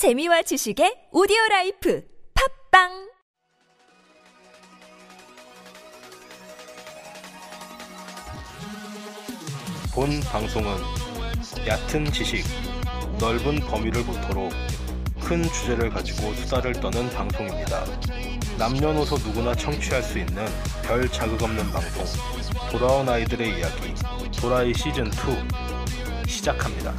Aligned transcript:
재미와 0.00 0.40
지식의 0.40 1.08
오디오 1.12 1.36
라이프 1.50 2.02
팟빵 2.70 2.88
본 9.92 10.20
방송은 10.20 10.74
얕은 11.66 12.06
지식, 12.12 12.46
넓은 13.18 13.56
범위를 13.56 14.02
모토로 14.04 14.48
큰 15.20 15.42
주제를 15.42 15.90
가지고 15.90 16.32
수다를 16.32 16.72
떠는 16.72 17.10
방송입니다. 17.10 17.84
남녀노소 18.56 19.18
누구나 19.18 19.54
청취할 19.54 20.02
수 20.02 20.18
있는 20.18 20.46
별 20.82 21.06
자극 21.10 21.42
없는 21.42 21.70
방송 21.70 22.06
돌아온 22.70 23.06
아이들의 23.06 23.50
이야기 23.58 23.94
돌아이 24.40 24.72
시즌 24.72 25.08
2 25.08 26.26
시작합니다. 26.26 26.94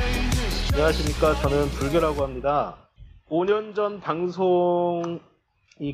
안녕하십니까. 0.00 1.34
저는 1.42 1.70
불교라고 1.70 2.22
합니다. 2.22 2.88
5년 3.30 3.74
전 3.74 4.00
방송이 4.00 5.18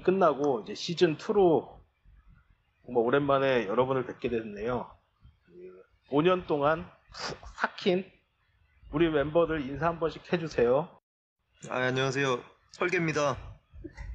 끝나고 0.05 0.61
이제 0.61 0.75
시즌 0.75 1.17
2로 1.17 1.79
정말 2.85 3.03
오랜만에 3.03 3.67
여러분을 3.67 4.05
뵙게 4.05 4.29
됐네요. 4.29 4.91
5년 6.11 6.47
동안 6.47 6.87
푹 7.15 7.39
삭힌 7.57 8.05
우리 8.91 9.09
멤버들 9.09 9.63
인사 9.63 9.87
한 9.87 9.99
번씩 9.99 10.31
해주세요. 10.31 10.87
아, 11.71 11.77
안녕하세요. 11.77 12.41
설계입니다. 12.73 13.39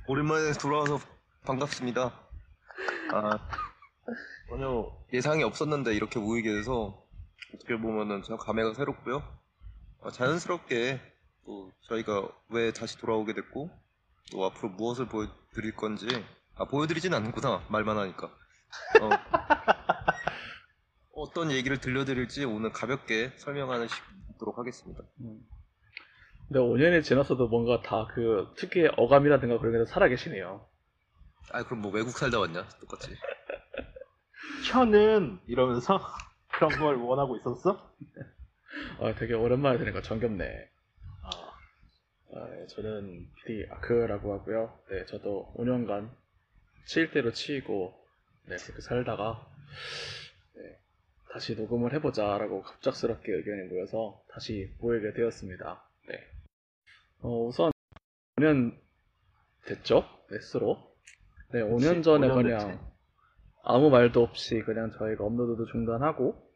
오랜만에 0.08 0.54
돌아와서 0.54 1.00
반갑습니다. 1.46 2.14
아, 3.12 3.40
오늘 4.52 4.86
예상이 5.14 5.42
없었는데 5.44 5.96
이렇게 5.96 6.20
모이게 6.20 6.52
돼서 6.54 7.04
어떻게 7.56 7.76
보면은 7.76 8.22
저 8.22 8.38
감회가 8.38 8.76
새롭고요. 8.76 9.40
아, 10.02 10.12
자연스럽게 10.12 11.00
또 11.46 11.72
저희가 11.82 12.30
왜 12.50 12.72
다시 12.72 12.98
돌아오게 12.98 13.34
됐고 13.34 13.70
또 14.32 14.46
앞으로 14.46 14.70
무엇을 14.70 15.08
보여드릴 15.08 15.76
건지 15.76 16.08
아 16.56 16.66
보여드리진 16.66 17.14
않는구나 17.14 17.66
말만 17.70 17.98
하니까 17.98 18.28
어, 18.28 19.10
어떤 21.16 21.52
얘기를 21.52 21.80
들려드릴지 21.80 22.46
오늘 22.46 22.72
가볍게 22.72 23.32
설명하는 23.38 23.88
시도록 24.34 24.58
하겠습니다. 24.58 25.04
근데 26.48 26.60
5년이 26.60 27.04
지났어도 27.04 27.48
뭔가 27.48 27.82
다 27.82 28.08
그 28.14 28.54
특유의 28.58 28.94
어감이라든가 28.98 29.60
그런 29.60 29.84
게 29.84 29.92
살아계시네요. 29.92 30.66
아 31.52 31.64
그럼 31.64 31.82
뭐 31.82 31.92
외국 31.92 32.12
살다 32.12 32.40
왔냐 32.40 32.68
똑같이 32.80 33.16
혀는 34.72 35.40
이러면서 35.48 36.00
그런 36.52 36.72
걸 36.80 36.96
원하고 36.98 37.38
있었어? 37.38 37.92
아, 39.00 39.16
되게 39.16 39.34
오랜만에 39.34 39.78
들으니까 39.78 40.02
정겹네. 40.02 40.70
아, 41.24 41.30
아, 42.36 42.50
네, 42.50 42.68
저는 42.68 43.28
PD 43.46 43.68
아크라고 43.70 44.34
하고요. 44.34 44.80
네, 44.90 45.06
저도 45.06 45.54
5년간 45.58 46.10
치일 46.86 47.12
대로 47.12 47.32
치이고 47.32 47.94
네, 48.48 48.56
그렇게 48.58 48.82
살다가 48.82 49.48
네, 50.56 50.78
다시 51.32 51.56
녹음을 51.56 51.94
해보자라고 51.94 52.62
갑작스럽게 52.64 53.32
의견이 53.32 53.64
모여서 53.70 54.22
다시 54.32 54.72
모이게 54.80 55.14
되었습니다. 55.14 55.84
네. 56.08 56.28
어, 57.22 57.46
우선 57.46 57.72
5년 58.38 58.76
됐죠? 59.66 60.04
넷스로. 60.32 60.78
네, 61.52 61.62
5년 61.62 61.96
그치, 61.96 62.04
전에 62.04 62.28
5년 62.28 62.44
그냥 62.44 62.60
됐지. 62.68 62.80
아무 63.64 63.90
말도 63.90 64.24
없이 64.24 64.62
그냥 64.62 64.92
저희가 64.98 65.24
업로드도 65.24 65.66
중단하고 65.72 66.49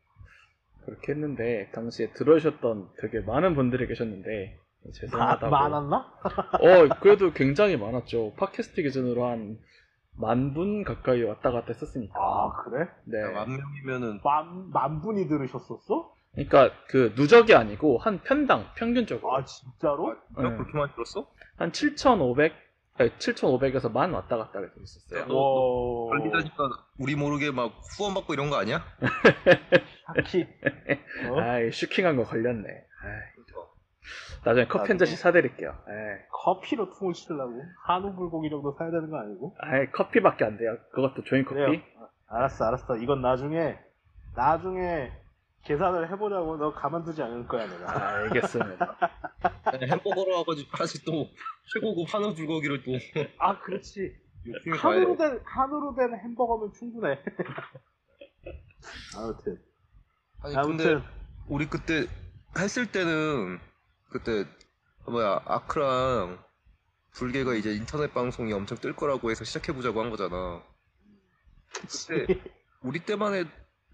그렇게 0.86 1.14
했는데 1.14 1.70
당시에 1.74 2.12
들어주셨던 2.14 2.90
되게 3.00 3.20
많은 3.22 3.56
분들이 3.56 3.88
계셨는데 3.88 4.60
마, 4.86 4.92
죄송하다고 4.92 5.50
많았나? 5.52 6.14
어 6.60 7.00
그래도 7.02 7.32
굉장히 7.34 7.78
많았죠 7.78 8.34
팟캐스트 8.38 8.82
기준으로 8.84 9.26
한 9.26 9.58
만 10.18 10.54
분 10.54 10.84
가까이 10.84 11.24
왔다 11.24 11.52
갔다 11.52 11.68
했었으니까 11.70 12.14
아, 12.16 12.64
그래? 12.64 12.88
네만 13.06 13.50
명이면은 13.50 14.20
만, 14.24 14.70
만 14.72 15.02
분이 15.02 15.28
들으셨었어? 15.28 16.14
그러니까 16.34 16.72
그 16.88 17.14
누적이 17.16 17.56
아니고 17.56 17.98
한 17.98 18.22
편당 18.22 18.66
평균적으로 18.76 19.36
아, 19.36 19.44
진짜로? 19.44 20.16
너 20.36 20.42
네. 20.50 20.56
그렇게 20.56 20.78
많이 20.78 20.92
들었어? 20.94 21.28
한 21.58 21.72
7,500 21.72 22.52
아니 22.52 22.64
7,500에서 22.98 23.92
만 23.92 24.14
왔다 24.14 24.38
갔다 24.38 24.60
해서 24.60 24.72
있었어요 24.80 25.26
너- 25.28 26.06
와, 26.06 26.18
걸리다니까 26.18 26.70
우리 27.00 27.16
모르게 27.16 27.52
막 27.52 27.74
후원 27.98 28.14
받고 28.14 28.34
이런 28.34 28.50
거 28.50 28.58
아니야? 28.58 28.84
사키. 30.06 30.48
어? 31.32 31.40
아이 31.40 31.72
슈킹한 31.72 32.16
거 32.18 32.24
걸렸네 32.24 32.68
아이, 32.70 33.34
나중에 34.46 34.68
커피 34.68 34.90
한 34.90 34.98
잔씩 34.98 35.18
사드릴게요 35.18 35.70
아이. 35.88 35.96
커피로 36.30 36.92
퉁을 36.92 37.14
치려고? 37.14 37.64
한우 37.86 38.14
불고기 38.16 38.50
정도 38.50 38.76
사야 38.78 38.92
되는 38.92 39.10
거 39.10 39.18
아니고? 39.18 39.56
아이 39.60 39.90
커피밖에 39.92 40.44
안 40.46 40.58
돼요. 40.58 40.78
그것도 40.94 41.24
조인 41.24 41.46
커피. 41.46 41.56
그래요. 41.56 41.82
알았어, 42.28 42.66
알았어. 42.66 42.98
이건 42.98 43.22
나중에, 43.22 43.78
나중에 44.36 45.12
계산을 45.64 46.12
해보자고 46.12 46.58
너 46.58 46.74
가만두지 46.74 47.22
않을 47.22 47.48
거야, 47.48 47.66
내가. 47.68 47.92
아, 47.92 48.08
알겠습니다. 48.16 48.98
햄버거로 49.90 50.38
와가지고 50.38 50.70
다시 50.78 51.04
또 51.06 51.30
최고급 51.72 52.14
한우 52.14 52.34
불고기를 52.36 52.84
또 52.84 52.92
아, 53.40 53.60
그렇지. 53.60 54.14
한우로. 54.78 55.16
된, 55.16 55.40
한우로 55.46 55.96
된 55.96 56.14
햄버거면 56.20 56.74
충분해. 56.74 57.18
아무튼. 59.18 59.62
아니 60.42 60.56
아무튼. 60.58 60.78
근데 60.78 61.08
우리 61.48 61.68
그때 61.68 62.08
했을 62.58 62.92
때는 62.92 63.60
그때 64.10 64.46
뭐야 65.06 65.42
아크랑 65.46 66.44
불개가 67.14 67.54
이제 67.54 67.74
인터넷 67.74 68.14
방송이 68.14 68.52
엄청 68.52 68.78
뜰 68.80 68.94
거라고 68.96 69.32
해서 69.32 69.46
시작해 69.46 69.72
보자고 69.72 70.02
한 70.02 70.10
거잖아. 70.10 70.62
그때 71.74 72.26
우리 72.84 73.00
때만 73.00 73.34
해 73.34 73.46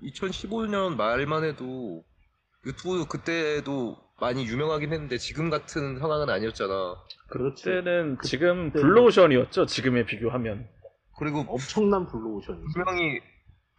2015년 0.01 0.95
말만 0.95 1.43
해도 1.43 2.03
유튜브 2.65 3.05
그때도 3.07 3.97
많이 4.19 4.45
유명하긴 4.45 4.91
했는데 4.91 5.17
지금 5.17 5.49
같은 5.49 5.97
상황은 5.99 6.29
아니었잖아. 6.29 6.97
그렇지. 7.27 7.63
그때는 7.63 8.17
지금 8.23 8.71
그때는- 8.71 8.81
블루오션이었죠. 8.81 9.65
지금에 9.65 10.05
비교하면. 10.05 10.67
그리고 11.17 11.45
엄청난 11.47 12.05
블루오션이지. 12.07 12.65
분명히 12.73 13.21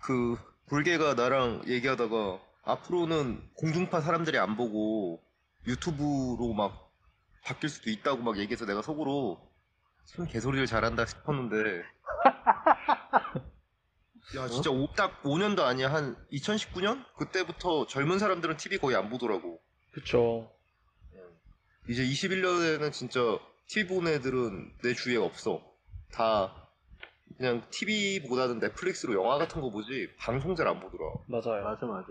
그 0.03 0.37
불개가 0.69 1.15
나랑 1.15 1.63
얘기하다가 1.67 2.39
앞으로는 2.65 3.43
공중파 3.55 4.01
사람들이 4.01 4.39
안 4.39 4.57
보고 4.57 5.23
유튜브로 5.67 6.53
막 6.55 6.91
바뀔 7.45 7.69
수도 7.71 7.91
있다고 7.91 8.23
막 8.23 8.39
얘기해서 8.39 8.65
내가 8.67 8.81
속으로 8.83 9.41
참 10.07 10.27
개소리를 10.27 10.67
잘한다 10.67 11.07
싶었는데 11.07 11.83
야 14.37 14.49
진짜 14.49 14.71
오- 14.71 14.93
딱 14.95 15.23
5년도 15.23 15.61
아니야. 15.61 15.93
한 15.93 16.17
2019년? 16.33 17.05
그때부터 17.17 17.87
젊은 17.87 18.19
사람들은 18.19 18.57
TV 18.57 18.79
거의 18.79 18.97
안 18.97 19.09
보더라고. 19.11 19.61
그쵸. 19.93 20.51
이제 21.89 22.05
21년에는 22.05 22.93
진짜 22.93 23.21
TV 23.67 23.89
보는 23.89 24.13
애들은 24.15 24.73
내 24.83 24.95
주위에 24.95 25.17
없어. 25.17 25.61
다 26.13 26.55
그냥 27.37 27.63
TV보다는 27.71 28.59
넷플릭스로 28.61 29.15
영화 29.15 29.39
같은 29.39 29.61
거 29.61 29.71
보지 29.71 30.09
방송 30.19 30.55
잘 30.55 30.69
안 30.69 30.79
보더라. 30.79 31.05
맞아요. 31.27 31.65
맞아, 31.65 31.87
맞아. 31.87 32.07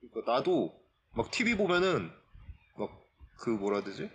그러니까 0.00 0.32
나도 0.32 0.74
막 1.12 1.30
TV 1.30 1.56
보면은 1.56 2.10
막 2.76 2.90
그 3.42 3.48
뭐라 3.50 3.78
해야 3.78 3.84
되지? 3.84 4.10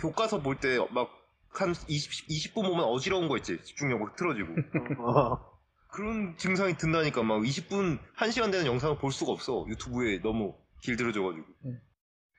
교과서 0.00 0.40
볼 0.42 0.58
때 0.60 0.78
막 0.90 1.20
한 1.52 1.74
20, 1.88 2.28
20분 2.28 2.62
보면 2.62 2.84
어지러운 2.84 3.28
거 3.28 3.36
있지. 3.36 3.60
집중력 3.64 4.00
확 4.00 4.14
틀어지고. 4.16 4.54
어, 5.02 5.49
그런 5.92 6.36
증상이 6.36 6.76
든다니까 6.76 7.22
막 7.22 7.40
20분 7.42 7.98
1시간 8.16 8.52
되는 8.52 8.66
영상을 8.66 8.98
볼 8.98 9.12
수가 9.12 9.32
없어. 9.32 9.64
유튜브에 9.68 10.20
너무 10.20 10.54
길들여져가지고. 10.82 11.46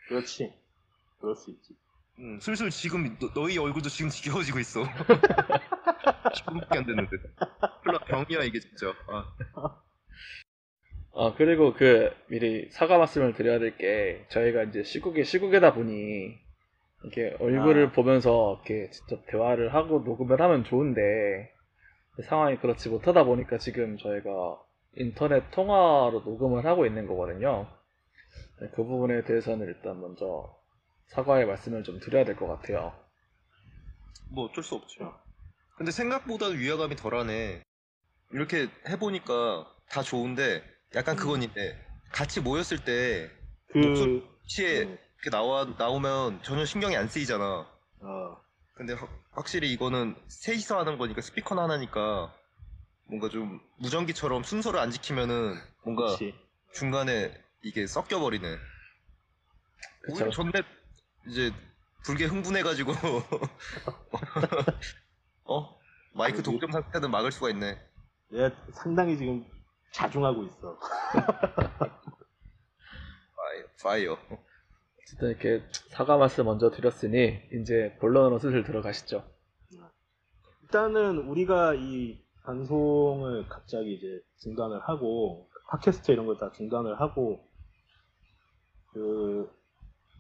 그렇지. 0.08 0.54
그럴 1.20 1.36
수 1.36 1.52
있지. 1.52 1.76
음, 2.20 2.40
슬슬 2.40 2.70
지금 2.70 3.18
너, 3.34 3.50
희 3.50 3.58
얼굴도 3.58 3.90
지금 3.90 4.10
지겨워지고 4.10 4.60
있어. 4.60 4.84
10분밖에 6.34 6.78
안 6.78 6.86
됐는데. 6.86 7.18
몰라 7.86 8.00
병이야 8.06 8.44
이게 8.44 8.60
진짜. 8.60 8.94
아, 9.08 9.82
아, 11.14 11.34
그리고 11.36 11.74
그, 11.74 12.12
미리 12.28 12.70
사과 12.72 12.98
말씀을 12.98 13.34
드려야 13.34 13.60
될 13.60 13.78
게, 13.78 14.26
저희가 14.30 14.64
이제 14.64 14.84
시국에, 14.84 15.24
시국에다 15.24 15.74
보니, 15.74 16.38
이렇게 17.04 17.36
얼굴을 17.40 17.88
아. 17.88 17.92
보면서 17.92 18.62
이렇게 18.66 18.90
직접 18.92 19.26
대화를 19.28 19.74
하고 19.74 20.00
녹음을 20.06 20.42
하면 20.42 20.64
좋은데, 20.64 21.52
상황이 22.24 22.58
그렇지 22.58 22.90
못하다 22.90 23.24
보니까 23.24 23.58
지금 23.58 23.98
저희가 23.98 24.60
인터넷 24.98 25.50
통화로 25.52 26.22
녹음을 26.26 26.66
하고 26.66 26.86
있는 26.86 27.08
거거든요. 27.08 27.68
네, 28.60 28.70
그 28.76 28.84
부분에 28.84 29.24
대해서는 29.24 29.68
일단 29.68 30.00
먼저 30.02 30.56
사과의 31.08 31.46
말씀을 31.46 31.84
좀 31.84 32.00
드려야 32.00 32.24
될 32.26 32.36
것 32.36 32.48
같아요. 32.48 32.94
뭐 34.30 34.46
어쩔 34.46 34.64
수 34.64 34.76
없죠. 34.76 35.14
근데 35.78 35.92
생각보다 35.92 36.48
위화감이 36.48 36.96
덜하네. 36.96 37.64
이렇게 38.34 38.70
해보니까 38.88 39.68
다 39.90 40.02
좋은데 40.02 40.64
약간 40.96 41.16
그건 41.16 41.42
있네. 41.44 41.78
같이 42.12 42.40
모였을 42.42 42.84
때 42.84 43.30
그, 43.68 44.24
치에 44.48 44.84
음. 44.84 44.98
이렇게 45.16 45.30
나와 45.32 45.66
나오면 45.78 46.44
전혀 46.44 46.66
신경이 46.66 46.96
안 46.96 47.08
쓰이잖아. 47.08 47.44
어, 48.02 48.38
근데 48.74 48.94
확- 48.94 49.10
확실히 49.32 49.72
이거는 49.74 50.16
셋이서 50.28 50.80
하는 50.80 50.98
거니까 50.98 51.22
스피커는 51.22 51.62
하나니까 51.64 52.34
뭔가 53.08 53.30
좀 53.30 53.60
무전기처럼 53.78 54.44
순서를 54.44 54.80
안 54.80 54.92
지키면은 54.92 55.56
뭔가 55.84 56.06
그렇지. 56.06 56.34
중간에 56.74 57.34
이게 57.64 57.86
섞여 57.86 58.20
버리네. 58.20 58.58
오히려 60.08 60.30
그쵸. 60.30 60.44
전에 60.44 60.52
이제 61.28 61.52
불게 62.04 62.26
흥분해가지고 62.26 62.92
어 65.46 65.80
마이크 66.14 66.42
독점 66.42 66.72
상태는 66.72 67.12
막을 67.12 67.32
수가 67.32 67.50
있네. 67.52 67.80
얘 68.34 68.50
상당히 68.74 69.16
지금 69.18 69.46
자중하고 69.92 70.44
있어. 70.46 70.80
파이어. 73.36 73.66
파이어. 73.84 74.18
어쨌든 75.12 75.30
이렇게 75.30 75.64
사과 75.90 76.18
말씀 76.18 76.46
먼저 76.46 76.70
드렸으니 76.72 77.42
이제 77.54 77.96
본론으로 78.00 78.40
슬슬 78.40 78.64
들어가시죠. 78.64 79.24
일단은 80.64 81.28
우리가 81.28 81.74
이 81.76 82.18
방송을 82.44 83.48
갑자기 83.50 83.94
이제 83.96 84.22
중단을 84.40 84.80
하고 84.82 85.50
팟캐스트 85.70 86.12
이런 86.12 86.26
걸 86.26 86.38
다 86.38 86.52
중단을 86.52 87.00
하고 87.00 87.46
그 88.94 89.50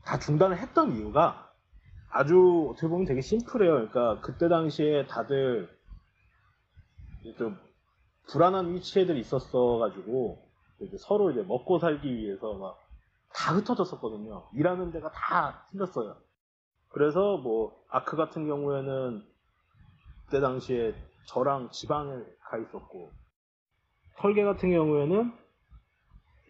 다 0.03 0.17
중단을 0.17 0.57
했던 0.57 0.95
이유가 0.97 1.53
아주 2.09 2.69
어떻게 2.71 2.87
보면 2.87 3.05
되게 3.05 3.21
심플해요. 3.21 3.71
그러니까 3.73 4.19
그때 4.21 4.49
당시에 4.49 5.05
다들 5.05 5.69
좀 7.37 7.57
불안한 8.27 8.73
위치에들 8.73 9.17
있었어 9.17 9.77
가지고 9.77 10.43
이제 10.79 10.97
서로 10.97 11.29
이제 11.31 11.43
먹고 11.43 11.77
살기 11.79 12.17
위해서 12.17 12.53
막 12.55 12.80
다 13.33 13.53
흩어졌었거든요. 13.53 14.49
일하는 14.53 14.91
데가 14.91 15.11
다 15.11 15.67
틀렸어요. 15.71 16.15
그래서 16.89 17.37
뭐 17.37 17.83
아크 17.89 18.17
같은 18.17 18.45
경우에는 18.45 19.23
그때 20.25 20.41
당시에 20.41 20.93
저랑 21.27 21.69
지방에 21.71 22.13
가 22.41 22.57
있었고 22.57 23.09
털개 24.17 24.43
같은 24.43 24.71
경우에는 24.71 25.31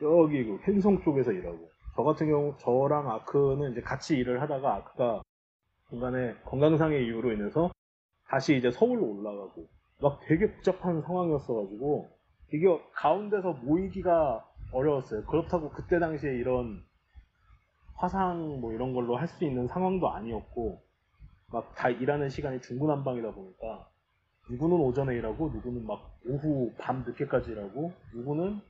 여기 0.02 0.44
그 0.46 0.60
횡성 0.68 1.04
쪽에서 1.04 1.32
일하고 1.32 1.70
저 1.96 2.04
같은 2.04 2.28
경우 2.28 2.56
저랑 2.60 3.10
아크는 3.12 3.72
이제 3.72 3.82
같이 3.82 4.18
일을 4.18 4.42
하다가 4.42 4.76
아크가 4.76 5.22
중간에 5.90 6.36
건강상의 6.46 7.06
이유로 7.06 7.34
인해서 7.34 7.72
다시 8.28 8.58
이제 8.58 8.72
서울로 8.72 9.06
올라가고 9.06 9.68
막 10.02 10.20
되게 10.26 10.52
복잡한 10.52 11.02
상황이었어가지고 11.02 12.10
이게 12.54 12.68
가운데서 12.94 13.54
모이기가 13.54 14.46
어려웠어요. 14.72 15.26
그렇다고 15.26 15.70
그때 15.72 16.00
당시에 16.00 16.34
이런 16.36 16.84
화상 17.96 18.60
뭐 18.62 18.74
이런 18.74 18.94
걸로 18.94 19.18
할 19.18 19.28
수 19.28 19.46
있는 19.46 19.68
상황도 19.68 20.10
아니었고 20.10 20.82
막 21.52 21.76
다 21.76 21.90
일하는 21.90 22.30
시간이 22.30 22.62
중구난방이다 22.62 23.32
보니까 23.32 23.88
누구는 24.50 24.78
오전에 24.78 25.16
일하고 25.16 25.50
누구는 25.50 25.86
막 25.86 26.18
오후 26.26 26.74
밤 26.80 27.04
늦게까지 27.06 27.52
일하고 27.52 27.94
누구는 28.14 28.62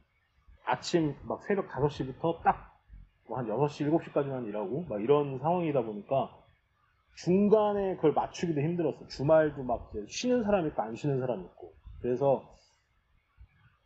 아침 0.66 1.16
막 1.24 1.44
새벽 1.44 1.70
5시부터 1.70 2.42
딱뭐한 2.44 3.48
6시, 3.48 3.90
7시까지만 3.90 4.48
일하고 4.48 4.86
막 4.90 5.02
이런 5.02 5.40
상황이다 5.40 5.82
보니까 5.84 6.38
중간에 7.16 7.96
그걸 7.98 8.14
맞추기도 8.14 8.62
힘들었어. 8.62 9.08
주말도 9.08 9.64
막 9.64 9.92
쉬는 10.08 10.44
사람이 10.44 10.70
있고 10.70 10.82
안 10.82 10.96
쉬는 10.96 11.20
사람이 11.20 11.44
있고. 11.46 11.74
그래서 12.02 12.44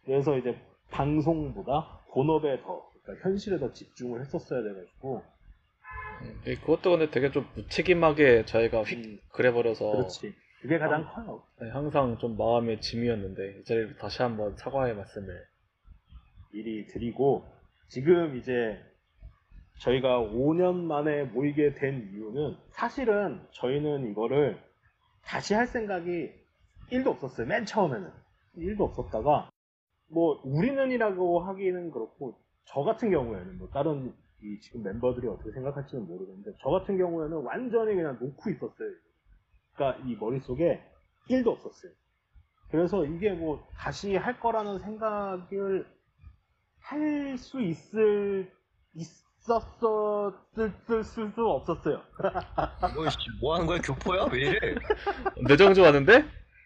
그래서 0.05 0.37
이제 0.37 0.55
방송보다 0.91 2.01
본업에 2.11 2.61
더 2.61 2.89
그러니까 3.03 3.29
현실에 3.29 3.59
더 3.59 3.71
집중을 3.71 4.21
했었어야 4.21 4.63
돼가지고 4.63 5.23
음, 6.21 6.41
그것도 6.43 6.91
근데 6.91 7.09
되게 7.09 7.31
좀 7.31 7.47
무책임하게 7.55 8.45
저희가 8.45 8.83
휙 8.83 8.97
음, 9.05 9.19
그래버려서 9.31 9.91
그렇지. 9.91 10.33
그게 10.61 10.79
가장 10.79 11.05
커요. 11.05 11.43
네, 11.61 11.69
항상 11.69 12.17
좀 12.17 12.37
마음의 12.37 12.81
짐이었는데 12.81 13.59
이 13.59 13.63
자리를 13.65 13.97
다시 13.97 14.21
한번 14.23 14.55
사과의 14.57 14.95
말씀을 14.95 15.45
미리 16.51 16.87
드리고 16.87 17.45
지금 17.89 18.35
이제 18.37 18.81
저희가 19.79 20.19
5년 20.21 20.75
만에 20.85 21.23
모이게 21.25 21.75
된 21.75 22.09
이유는 22.11 22.55
사실은 22.71 23.41
저희는 23.51 24.09
이거를 24.09 24.57
다시 25.23 25.53
할 25.53 25.67
생각이 25.67 26.31
1도 26.91 27.07
없었어요. 27.07 27.45
맨 27.45 27.65
처음에는 27.65 28.09
1도 28.57 28.81
없었다가 28.81 29.49
뭐 30.07 30.41
우리는이라고 30.43 31.41
하기는 31.41 31.91
그렇고 31.91 32.39
저 32.65 32.81
같은 32.81 33.11
경우에는 33.11 33.57
뭐 33.57 33.69
다른 33.69 34.13
이 34.41 34.59
지금 34.61 34.83
멤버들이 34.83 35.27
어떻게 35.27 35.51
생각할지는 35.51 36.07
모르겠는데 36.07 36.53
저 36.61 36.69
같은 36.69 36.97
경우에는 36.97 37.37
완전히 37.37 37.95
그냥 37.95 38.17
놓고 38.19 38.49
있었어요. 38.49 38.89
그러니까 39.73 40.05
이 40.07 40.15
머릿속에 40.15 40.81
1도 41.29 41.47
없었어요. 41.47 41.91
그래서 42.69 43.05
이게 43.05 43.31
뭐 43.31 43.65
다시 43.75 44.15
할 44.15 44.39
거라는 44.39 44.79
생각을 44.79 45.85
할 46.79 47.37
수 47.37 47.61
있을 47.61 48.51
있었을 48.93 50.33
수도 51.03 51.51
없었어요. 51.51 52.01
어이씨 52.97 53.17
뭐 53.41 53.55
하는 53.55 53.67
거야 53.67 53.79
교포야 53.81 54.27
왜 54.31 54.39
이래? 54.39 54.59
뇌정지 55.47 55.81
왔는데? 55.81 56.23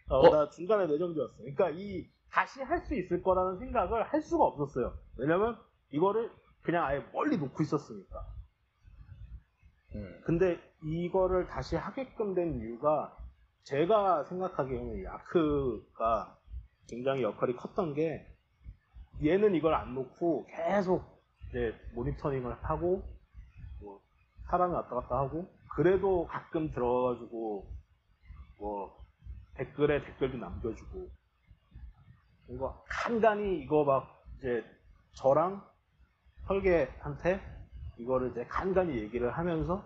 어, 0.09 0.17
어? 0.19 0.29
나 0.35 0.49
중간에 0.49 0.85
내정지 0.87 1.19
왔어. 1.19 1.33
그러니까 1.37 1.69
이 1.71 2.05
다시 2.31 2.61
할 2.61 2.81
수 2.81 2.95
있을 2.95 3.21
거라는 3.21 3.59
생각을 3.59 4.03
할 4.03 4.21
수가 4.21 4.45
없었어요. 4.45 4.93
왜냐면 5.17 5.57
이거를 5.91 6.31
그냥 6.61 6.85
아예 6.85 6.99
멀리 7.13 7.37
놓고 7.37 7.63
있었으니까. 7.63 8.25
음, 9.95 10.21
근데 10.25 10.59
이거를 10.83 11.47
다시 11.47 11.75
하게끔 11.75 12.35
된 12.35 12.59
이유가 12.59 13.15
제가 13.63 14.25
생각하기에는 14.25 15.01
이 15.01 15.07
아크가 15.07 16.37
굉장히 16.87 17.23
역할이 17.23 17.55
컸던 17.55 17.93
게 17.93 18.25
얘는 19.23 19.55
이걸 19.55 19.73
안 19.73 19.93
놓고 19.95 20.45
계속 20.47 21.03
이제 21.49 21.75
모니터링을 21.93 22.53
하고 22.63 23.03
뭐 23.81 24.01
사람이 24.49 24.73
왔다 24.73 24.95
갔다 24.95 25.17
하고 25.17 25.51
그래도 25.75 26.25
가끔 26.27 26.71
들어가가지고 26.71 27.67
뭐 28.59 29.05
댓글에 29.55 30.03
댓글도 30.05 30.37
남겨주고 30.37 31.09
이거 32.49 32.83
간간히 32.87 33.59
이거 33.61 33.83
막 33.83 34.23
이제 34.37 34.63
저랑 35.13 35.63
설계한테 36.47 37.39
이거를 37.97 38.31
이제 38.31 38.45
간간히 38.45 38.97
얘기를 38.97 39.31
하면서 39.31 39.83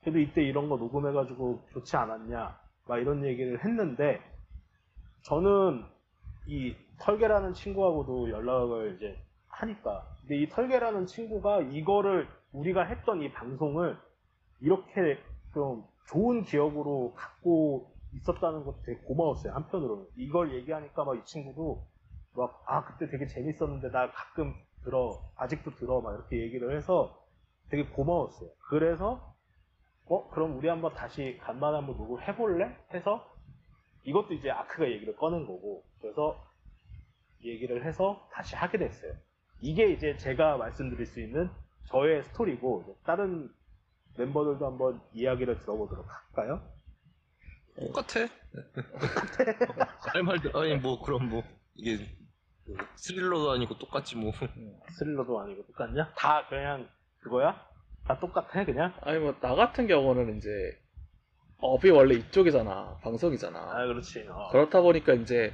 그래도 0.00 0.18
이때 0.18 0.42
이런 0.42 0.68
거 0.68 0.76
녹음해가지고 0.76 1.68
좋지 1.72 1.96
않았냐 1.96 2.58
막 2.86 2.98
이런 2.98 3.24
얘기를 3.24 3.64
했는데 3.64 4.20
저는 5.22 5.84
이 6.46 6.74
털개라는 6.98 7.54
친구하고도 7.54 8.30
연락을 8.30 8.96
이제 8.96 9.16
하니까. 9.48 10.06
근데 10.20 10.36
이 10.38 10.48
털개라는 10.48 11.06
친구가 11.06 11.60
이거를 11.62 12.28
우리가 12.52 12.82
했던 12.84 13.22
이 13.22 13.32
방송을 13.32 13.96
이렇게 14.60 15.18
좀 15.54 15.84
좋은 16.08 16.42
기억으로 16.42 17.14
갖고 17.14 17.92
있었다는 18.14 18.64
것도 18.64 18.82
되게 18.84 19.00
고마웠어요 19.02 19.54
한편으로는. 19.54 20.06
이걸 20.16 20.54
얘기하니까 20.54 21.04
막 21.04 21.14
이 21.16 21.24
친구도 21.24 21.86
막 22.34 22.62
아 22.66 22.84
그때 22.84 23.10
되게 23.10 23.26
재밌었는데 23.26 23.90
나 23.90 24.10
가끔 24.10 24.54
들어 24.84 25.20
아직도 25.36 25.76
들어 25.76 26.00
막 26.00 26.14
이렇게 26.14 26.40
얘기를 26.40 26.76
해서 26.76 27.22
되게 27.70 27.84
고마웠어요 27.84 28.50
그래서 28.68 29.34
어 30.06 30.28
그럼 30.30 30.56
우리 30.58 30.68
한번 30.68 30.94
다시 30.94 31.38
간만에 31.42 31.76
한번 31.76 31.96
녹음 31.96 32.20
해볼래 32.20 32.76
해서 32.94 33.30
이것도 34.04 34.34
이제 34.34 34.50
아크가 34.50 34.90
얘기를 34.90 35.16
꺼낸 35.16 35.46
거고 35.46 35.84
그래서 36.00 36.42
얘기를 37.44 37.84
해서 37.84 38.28
다시 38.32 38.56
하게 38.56 38.78
됐어요 38.78 39.14
이게 39.60 39.90
이제 39.92 40.16
제가 40.16 40.56
말씀드릴 40.56 41.06
수 41.06 41.20
있는 41.20 41.50
저의 41.86 42.24
스토리고 42.24 42.96
다른 43.04 43.50
멤버들도 44.16 44.66
한번 44.66 45.00
이야기를 45.12 45.60
들어보도록 45.60 46.06
할까요? 46.08 46.62
똑같아. 47.76 48.28
할 50.12 50.22
말도 50.22 50.58
아니 50.58 50.76
뭐 50.76 51.02
그럼 51.02 51.30
뭐 51.30 51.42
이게 51.74 51.96
뭐 52.04 52.21
스릴러도 52.96 53.50
아니고 53.52 53.78
똑같지 53.78 54.16
뭐. 54.16 54.32
스릴러도 54.90 55.40
아니고 55.40 55.66
똑같냐? 55.66 56.12
다 56.14 56.46
그냥 56.48 56.88
그거야? 57.20 57.60
다 58.06 58.18
똑같아 58.18 58.64
그냥? 58.64 58.94
아니 59.02 59.18
뭐 59.18 59.36
나 59.40 59.54
같은 59.54 59.86
경우는 59.86 60.36
이제 60.38 60.50
업이 61.58 61.90
원래 61.90 62.14
이쪽이잖아 62.16 62.98
방송이잖아 63.02 63.58
아 63.58 63.86
그렇지 63.86 64.26
어. 64.28 64.48
그렇다 64.50 64.80
보니까 64.80 65.12
이제 65.14 65.52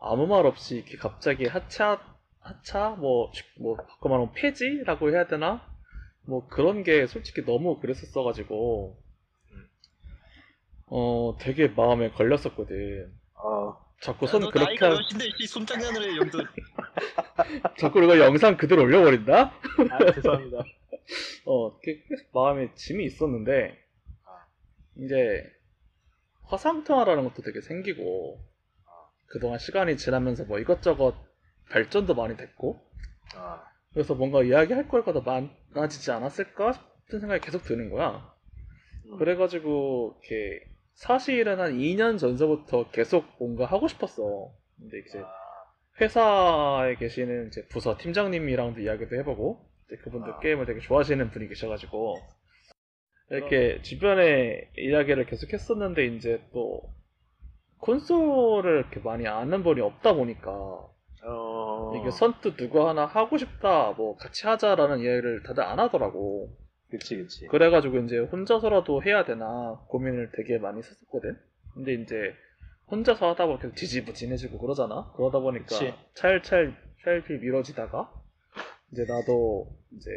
아무 0.00 0.26
말 0.26 0.44
없이 0.46 0.76
이렇게 0.76 0.96
갑자기 0.96 1.46
하차 1.46 2.00
하차 2.40 2.90
뭐뭐 2.90 3.76
바꿔 3.76 4.08
말하면 4.08 4.32
폐지라고 4.34 5.10
해야 5.10 5.26
되나 5.26 5.64
뭐 6.26 6.46
그런 6.48 6.82
게 6.82 7.06
솔직히 7.06 7.44
너무 7.44 7.78
그랬었어가지고 7.80 8.96
어 10.86 11.36
되게 11.40 11.68
마음에 11.68 12.10
걸렸었거든 12.10 13.12
어. 13.34 13.83
자꾸 14.04 14.26
손 14.26 14.50
그렇게 14.50 14.84
하, 14.84 14.90
몇인데 14.90 15.30
이 15.40 15.46
손장난을 15.46 16.02
해 16.02 16.16
영도. 16.16 16.38
자꾸 17.78 18.02
이거 18.02 18.18
영상 18.18 18.56
그대로 18.56 18.82
올려버린다 18.82 19.52
아 19.90 20.12
죄송합니다 20.12 20.58
어, 21.44 21.78
그 21.80 22.02
계속 22.08 22.26
마음에 22.32 22.72
짐이 22.74 23.04
있었는데, 23.04 23.78
이제, 24.96 25.44
화상통화라는 26.44 27.24
것도 27.24 27.42
되게 27.42 27.60
생기고, 27.60 28.40
그동안 29.26 29.58
시간이 29.58 29.96
지나면서 29.96 30.44
뭐 30.44 30.58
이것저것 30.58 31.14
발전도 31.70 32.14
많이 32.14 32.36
됐고, 32.36 32.80
아, 33.36 33.64
그래서 33.92 34.14
뭔가 34.14 34.42
이야기할 34.42 34.88
거리가 34.88 35.12
더 35.12 35.20
많아지지 35.74 36.10
않았을까 36.10 36.72
싶은 36.72 37.20
생각이 37.20 37.44
계속 37.44 37.62
드는 37.62 37.90
거야. 37.90 38.34
음. 39.06 39.18
그래가지고, 39.18 40.20
이렇게, 40.20 40.73
사실은 40.94 41.60
한 41.60 41.78
2년 41.78 42.18
전서부터 42.18 42.90
계속 42.90 43.24
뭔가 43.38 43.66
하고 43.66 43.88
싶었어. 43.88 44.50
근데 44.78 44.98
이제, 45.06 45.18
아, 45.18 45.26
회사에 46.00 46.96
계시는 46.96 47.48
이제 47.48 47.66
부서 47.68 47.96
팀장님이랑도 47.98 48.80
이야기도 48.80 49.16
해보고 49.16 49.64
이제 49.86 49.96
그분도 49.96 50.34
아. 50.34 50.40
게임을 50.40 50.66
되게 50.66 50.80
좋아하시는 50.80 51.30
분이 51.30 51.48
계셔가지고. 51.48 52.16
이렇게 53.30 53.80
주변에 53.82 54.70
이야기를 54.76 55.26
계속 55.26 55.52
했었는데 55.52 56.06
이제 56.06 56.42
또 56.52 56.82
콘솔을 57.78 58.78
이렇게 58.78 59.00
많이 59.00 59.26
아는 59.26 59.62
분이 59.62 59.80
없다 59.80 60.14
보니까 60.14 60.50
어, 61.26 61.92
이게 61.96 62.10
선뜻 62.10 62.56
누구 62.56 62.86
하나 62.86 63.06
하고 63.06 63.38
싶다 63.38 63.92
뭐 63.92 64.16
같이 64.16 64.46
하자라는 64.46 65.00
이야기를 65.00 65.42
다들 65.42 65.62
안 65.64 65.78
하더라고 65.78 66.54
그치, 66.98 67.16
그치. 67.16 67.46
그래가지고 67.46 67.98
이제 68.00 68.18
혼자서라도 68.18 69.02
해야 69.02 69.24
되나 69.24 69.80
고민을 69.88 70.30
되게 70.32 70.58
많이 70.58 70.78
했었거든. 70.78 71.36
근데 71.74 71.94
이제 71.94 72.34
혼자서 72.90 73.30
하다 73.30 73.46
보면 73.46 73.60
계속 73.60 73.74
지지부진해지고 73.76 74.58
그러잖아. 74.58 75.12
그러다 75.16 75.38
보니까 75.40 75.64
그치. 75.66 75.92
찰찰 76.14 76.74
찰필 77.04 77.38
미뤄지다가 77.40 78.12
이제 78.92 79.04
나도 79.08 79.76
이제 79.96 80.10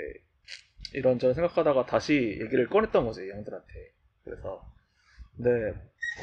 이런저런 0.93 1.33
생각하다가 1.33 1.85
다시 1.85 2.13
얘기를 2.41 2.67
꺼냈던 2.69 3.05
거지 3.05 3.29
양들한테. 3.29 3.73
그래서 4.23 4.61
근데 5.35 5.73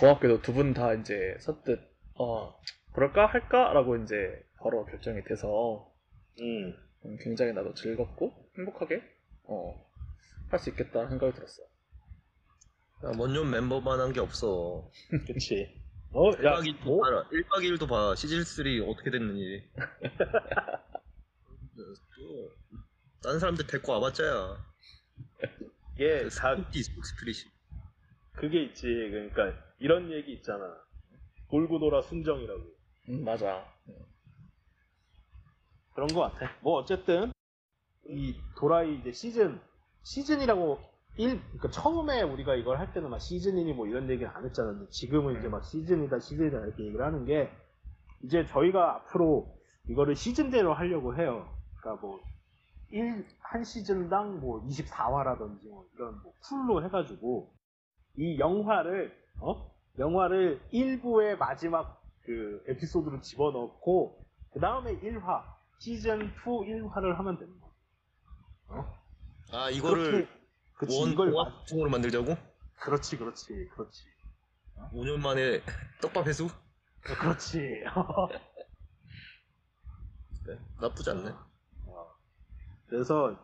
고맙게도 0.01 0.43
두 0.43 0.53
분 0.55 0.75
다 0.75 0.95
이제 0.95 1.37
선뜻 1.41 1.81
어 2.19 2.55
그럴까 2.93 3.27
할까라고 3.27 3.97
이제 3.97 4.43
바로 4.61 4.85
결정이 4.87 5.23
돼서 5.25 5.91
음, 6.41 6.75
음, 7.05 7.17
굉장히 7.21 7.53
나도 7.53 7.75
즐겁고 7.75 8.33
행복하게 8.57 9.03
어, 9.45 9.84
할 10.51 10.59
수 10.59 10.71
있겠다는 10.71 11.09
생각이 11.11 11.35
들었어. 11.35 11.63
야, 13.05 13.13
원년 13.19 13.51
멤버만 13.51 14.01
한 14.01 14.13
게 14.13 14.21
없어. 14.21 14.91
그치. 15.27 15.83
어, 16.13 16.31
야, 16.45 16.61
1박 16.61 16.63
2일도 16.63 16.85
뭐? 16.85 17.01
봐라. 17.03 17.29
1박 17.31 17.63
2일도 17.63 17.89
봐. 17.89 18.15
시즌3 18.15 18.89
어떻게 18.89 19.11
됐는지. 19.11 19.69
또, 21.77 22.51
다른 23.23 23.39
사람들 23.41 23.67
데리고 23.67 23.93
와봤자야. 23.93 24.57
이게 25.95 26.29
다 26.29 26.57
스피릿, 26.57 26.85
스피릿이. 26.85 27.51
그게 28.35 28.63
있지. 28.65 28.87
그러니까 28.87 29.53
이런 29.79 30.11
얘기 30.13 30.33
있잖아. 30.35 30.77
돌고 31.51 31.79
돌아 31.81 32.01
순정이라고. 32.03 32.63
음, 33.11 33.25
맞아. 33.25 33.65
그런 35.95 36.09
것 36.09 36.21
같아. 36.21 36.57
뭐 36.63 36.79
어쨌든 36.81 37.33
이 38.09 38.35
도라이 38.57 38.99
이제 39.01 39.13
시즌 39.13 39.61
시즌이라고 40.05 40.79
1 41.17 41.41
그러니까 41.41 41.71
처음에 41.71 42.23
우리가 42.23 42.55
이걸 42.55 42.79
할 42.79 42.93
때는 42.93 43.11
막 43.11 43.19
시즌이니 43.21 43.73
뭐 43.73 43.87
이런 43.87 44.09
얘기는 44.11 44.31
안 44.31 44.45
했잖아. 44.45 44.73
근데 44.73 44.89
지금은 44.91 45.39
이제 45.39 45.49
막 45.49 45.65
시즌이다 45.65 46.19
시즌이다 46.19 46.59
이렇게 46.59 46.85
얘기를 46.85 47.05
하는 47.05 47.25
게 47.25 47.51
이제 48.23 48.47
저희가 48.47 48.97
앞으로 48.97 49.55
이거를 49.89 50.17
시즌대로 50.17 50.75
하려고 50.75 51.17
해요. 51.17 51.49
그러니까 51.77 52.07
뭐 52.07 52.21
1, 52.91 53.27
한 53.41 53.65
시즌당 53.65 54.41
뭐 54.41 54.65
24화라든지 54.67 55.69
뭐 55.69 55.87
이런 55.95 56.21
뭐 56.23 56.33
풀로 56.43 56.85
해가지고 56.85 57.53
이 58.17 58.39
영화를 58.39 59.17
어 59.41 59.71
영화를 59.99 60.61
1부의 60.73 61.37
마지막 61.37 62.03
그 62.23 62.65
에피소드로 62.69 63.21
집어넣고 63.21 64.25
그 64.53 64.61
다음에 64.61 64.99
1화 65.01 65.43
시즌 65.79 66.21
2 66.21 66.29
1화를 66.45 67.15
하면 67.15 67.39
되는 67.39 67.53
거야. 67.61 69.04
아, 69.55 69.71
이거를 69.71 70.29
그치 70.75 70.99
원 70.99 71.11
이걸 71.13 71.31
마- 71.31 71.45
공화통으로 71.45 71.89
만들자고? 71.91 72.37
그렇지 72.81 73.17
그렇지 73.17 73.69
그렇지 73.73 74.03
5년 74.93 75.21
만에 75.21 75.63
떡밥 76.03 76.27
회수? 76.27 76.49
그렇지 77.03 77.59
네, 80.47 80.59
나쁘지 80.81 81.11
않네. 81.11 81.33
그래서 82.89 83.37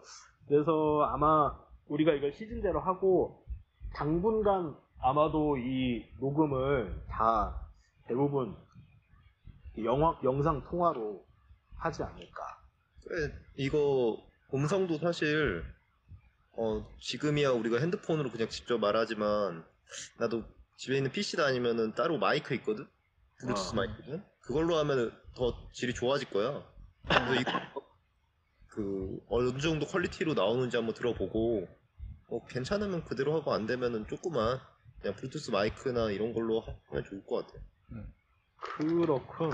그래서 0.49 1.02
아마 1.09 1.57
우리가 1.87 2.12
이걸 2.12 2.33
시즌대로 2.33 2.81
하고 2.81 3.47
당분간 3.95 4.76
아마도 4.99 5.57
이 5.57 6.05
녹음을 6.19 7.05
다 7.09 7.57
대부분 8.07 8.57
영화 9.85 10.19
영상 10.25 10.62
통화로 10.64 11.25
하지 11.76 12.02
않을까 12.02 12.43
그래, 13.05 13.33
이거 13.57 14.19
음성도 14.52 14.99
사실 14.99 15.64
어, 16.52 16.87
지금이야 17.00 17.50
우리가 17.50 17.78
핸드폰으로 17.78 18.30
그냥 18.30 18.49
직접 18.49 18.78
말하지만 18.78 19.64
나도 20.19 20.45
집에 20.76 20.97
있는 20.97 21.11
PC도 21.11 21.45
아니면은 21.45 21.95
따로 21.95 22.19
마이크 22.19 22.54
있거든? 22.54 22.87
블루투스 23.38 23.73
아. 23.73 23.76
마이크든? 23.76 24.25
그걸로 24.40 24.76
하면 24.78 25.12
더 25.35 25.54
질이 25.73 25.95
좋아질 25.95 26.30
거야. 26.30 26.64
그래서 27.07 27.35
이거 27.40 27.50
그 28.69 29.21
어느 29.28 29.59
정도 29.59 29.87
퀄리티로 29.87 30.35
나오는지 30.35 30.76
한번 30.76 30.95
들어보고 30.95 31.69
어, 32.28 32.47
괜찮으면 32.47 33.04
그대로 33.04 33.35
하고 33.35 33.52
안 33.52 33.66
되면은 33.66 34.07
조그만 34.09 34.61
그냥 35.00 35.16
블루투스 35.16 35.50
마이크나 35.50 36.11
이런 36.11 36.33
걸로 36.33 36.61
하면 36.61 37.04
좋을 37.04 37.25
것 37.26 37.47
같아. 37.47 37.59
그렇군. 38.57 39.50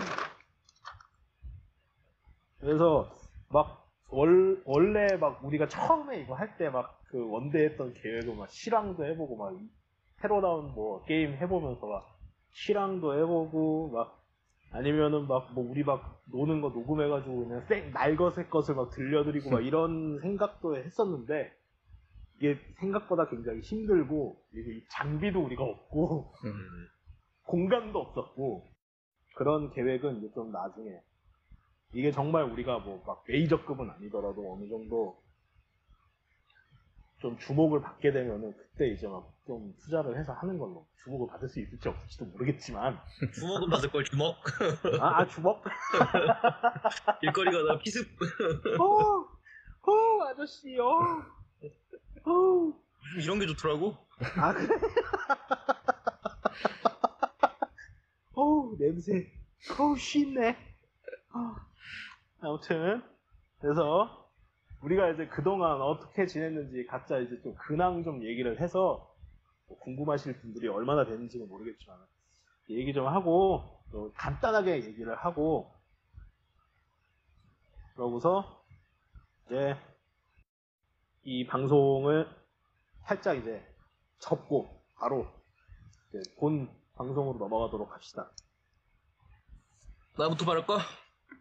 그래서 2.61 3.15
막 3.49 3.86
월, 4.11 4.63
원래 4.65 5.17
막 5.17 5.45
우리가 5.45 5.69
처음에 5.69 6.21
이거 6.23 6.35
할 6.35 6.57
때 6.59 6.71
막 6.71 6.97
그 7.11 7.29
원대 7.31 7.65
했던 7.65 7.93
계획을 7.95 8.35
막 8.37 8.51
실황도 8.51 9.05
해보고 9.07 9.37
막 9.37 9.55
새로 10.17 10.41
나온 10.41 10.73
뭐 10.75 11.05
게임 11.05 11.35
해보면서 11.35 11.87
막 11.87 12.19
실황도 12.53 13.15
해보고 13.15 13.91
막 13.93 14.23
아니면은 14.73 15.27
막 15.29 15.53
뭐 15.55 15.71
우리 15.71 15.85
막 15.85 16.21
노는 16.33 16.61
거 16.61 16.71
녹음해가지고 16.71 17.47
그냥 17.49 17.65
쌩 17.69 17.93
날것의 17.93 18.51
것을 18.51 18.75
막 18.75 18.91
들려드리고 18.91 19.51
막 19.51 19.65
이런 19.65 20.19
생각도 20.23 20.77
했었는데 20.77 21.53
이게 22.39 22.59
생각보다 22.81 23.29
굉장히 23.29 23.61
힘들고 23.61 24.37
이게 24.53 24.85
장비도 24.91 25.41
우리가 25.45 25.63
없고 25.65 26.33
음. 26.45 26.53
공간도 27.45 27.99
없었고 27.99 28.67
그런 29.37 29.71
계획은 29.73 30.17
이제 30.19 30.31
좀 30.35 30.51
나중에 30.51 31.01
이게 31.97 32.13
정말 32.13 32.45
우리가 32.45 32.79
뭐 32.81 33.03
막 33.07 33.25
메이저급은 33.29 33.91
아니더라도 33.91 34.53
어느 34.55 34.69
정도 34.69 35.23
좀 37.19 37.39
주목을 37.39 37.81
받게 37.81 38.13
되면은 38.13 38.55
그때 38.57 38.89
이제 38.89 39.07
막 39.09 39.35
좀 39.47 39.73
투자를 39.79 40.19
해서 40.19 40.33
하는 40.33 40.59
걸로 40.59 40.85
주목을 41.05 41.29
받을 41.29 41.49
수 41.49 41.61
있을지 41.61 41.89
없을지도 41.89 42.25
모르겠지만 42.25 42.99
주먹은 43.39 43.71
받을 43.71 43.93
걸 43.93 44.03
주먹? 44.03 44.37
아, 45.01 45.21
아, 45.21 45.27
주목? 45.29 45.63
길거리 47.21 47.53
가다 47.53 47.79
피습 47.79 48.09
어, 48.81 49.29
어 49.89 50.23
아저씨요 50.27 50.85
어, 52.25 52.73
이런 53.23 53.39
게 53.39 53.47
좋더라고. 53.47 53.97
아 54.37 54.53
그래? 54.53 54.67
어우 58.35 58.77
냄새 58.79 59.31
어우 59.79 59.97
쉰네 59.97 60.57
어. 61.35 61.55
아무튼 62.47 63.03
그래서 63.59 64.31
우리가 64.83 65.11
이제 65.11 65.27
그동안 65.27 65.81
어떻게 65.81 66.27
지냈는지 66.27 66.87
각자 66.87 67.19
이제 67.19 67.41
좀 67.43 67.55
근황 67.57 68.05
좀 68.05 68.23
얘기를 68.23 68.61
해서 68.61 69.13
뭐 69.67 69.79
궁금하실 69.81 70.41
분들이 70.41 70.69
얼마나 70.69 71.05
되는지는 71.05 71.49
모르겠지만 71.49 71.99
얘기 72.71 72.93
좀 72.93 73.07
하고 73.09 73.83
또 73.91 74.13
간단하게 74.15 74.77
얘기를 74.85 75.15
하고 75.17 75.73
그러고서 77.95 78.65
이제 79.47 79.77
이 81.25 81.47
방송을 81.47 82.29
살짝 83.03 83.39
이제 83.39 83.65
접고 84.19 84.69
바로 84.97 85.27
이제 86.09 86.23
본 86.39 86.71
방송으로 86.95 87.39
넘어가도록 87.39 87.93
합시다. 87.93 88.31
나부터 90.19 90.45
말할까? 90.47 90.79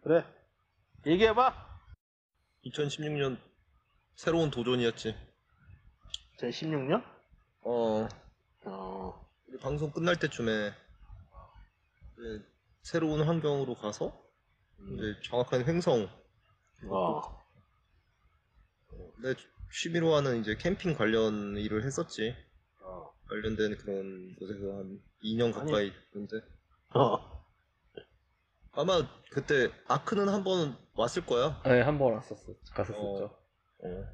그래, 0.02 0.24
얘기해봐. 1.06 1.54
2016년 2.64 3.38
새로운 4.16 4.50
도전이었지. 4.50 5.14
제 6.38 6.50
16년? 6.50 7.02
어, 7.62 8.08
어, 8.64 9.30
우리 9.46 9.58
방송 9.58 9.90
끝날 9.92 10.18
때쯤에 10.18 10.72
이제 12.18 12.44
새로운 12.82 13.22
환경으로 13.22 13.76
가서 13.76 14.20
이제 14.94 15.14
정확한 15.24 15.64
횡성. 15.66 16.08
어, 16.88 17.18
어, 17.18 17.44
내 19.22 19.34
취미로 19.72 20.14
하는 20.14 20.40
이제 20.40 20.56
캠핑 20.56 20.94
관련 20.96 21.56
일을 21.56 21.84
했었지. 21.84 22.34
어. 22.82 23.12
관련된 23.28 23.76
그런 23.78 24.34
곳에서 24.36 24.78
한 24.78 25.00
2년 25.22 25.54
아니. 25.56 25.70
가까이 25.70 25.92
있는데 26.14 26.36
어. 26.94 27.44
아마 28.72 29.08
그때 29.30 29.70
아크는 29.88 30.28
한 30.28 30.42
번 30.44 30.76
왔을 30.96 31.24
거야. 31.26 31.60
네, 31.64 31.80
한 31.82 31.98
번 31.98 32.14
왔었어. 32.14 32.54
갔었었죠. 32.72 33.36
어, 33.84 34.04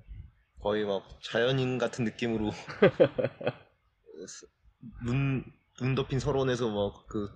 거의 0.61 0.85
막 0.85 1.05
자연인 1.23 1.79
같은 1.79 2.05
느낌으로 2.05 2.51
눈, 5.05 5.45
눈 5.79 5.95
덮인 5.95 6.19
설원에서 6.19 6.69
막 6.71 7.07
그 7.07 7.31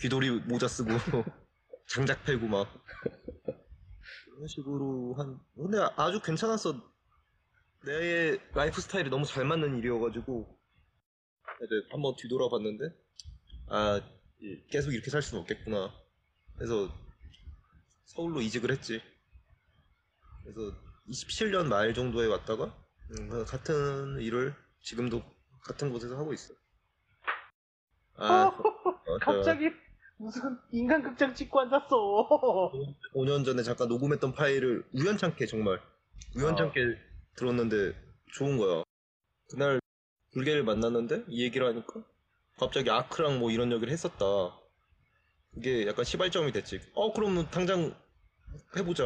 귀돌이 0.00 0.30
모자 0.46 0.68
쓰고 0.68 0.90
장작 1.88 2.24
패고 2.24 2.46
막 2.46 2.68
그런 4.24 4.46
식으로 4.46 5.14
한 5.14 5.38
근데 5.56 5.78
아주 5.96 6.20
괜찮았어 6.20 6.74
내 7.84 8.38
라이프 8.54 8.80
스타일이 8.80 9.10
너무 9.10 9.24
잘 9.24 9.44
맞는 9.44 9.78
일이어가지고 9.78 10.56
이제 11.64 11.74
한번 11.90 12.14
뒤돌아봤는데 12.16 12.84
아 13.68 14.00
이- 14.40 14.62
계속 14.68 14.92
이렇게 14.92 15.10
살 15.10 15.22
수는 15.22 15.42
없겠구나 15.42 15.92
그래서 16.56 16.88
서울로 18.08 18.40
이직을 18.40 18.70
했지 18.70 19.00
그래서 20.42 20.74
27년 21.08 21.66
말 21.66 21.94
정도에 21.94 22.26
왔다가 22.26 22.74
음, 23.10 23.44
같은 23.44 24.18
일을 24.20 24.54
지금도 24.80 25.22
같은 25.64 25.92
곳에서 25.92 26.16
하고 26.16 26.32
있어. 26.32 26.54
아, 28.16 28.46
어, 28.46 29.18
갑자기 29.20 29.70
무슨 30.16 30.58
인간극장 30.72 31.34
찍고 31.34 31.60
앉았어. 31.60 32.72
5년 33.14 33.44
전에 33.44 33.62
잠깐 33.62 33.88
녹음했던 33.88 34.32
파일을 34.32 34.84
우연찮게 34.92 35.46
정말 35.46 35.80
우연찮게 36.36 36.80
들었는데 37.36 37.94
좋은 38.32 38.56
거야. 38.58 38.82
그날 39.50 39.80
불개를 40.32 40.64
만났는데 40.64 41.24
이 41.28 41.44
얘기를 41.44 41.66
하니까 41.66 42.04
갑자기 42.58 42.90
아크랑 42.90 43.38
뭐 43.38 43.50
이런 43.50 43.72
얘기를 43.72 43.92
했었다. 43.92 44.57
그게 45.54 45.86
약간 45.86 46.04
시발점이 46.04 46.52
됐지. 46.52 46.80
어 46.94 47.12
그럼 47.12 47.48
당장 47.50 47.94
해보자. 48.76 49.04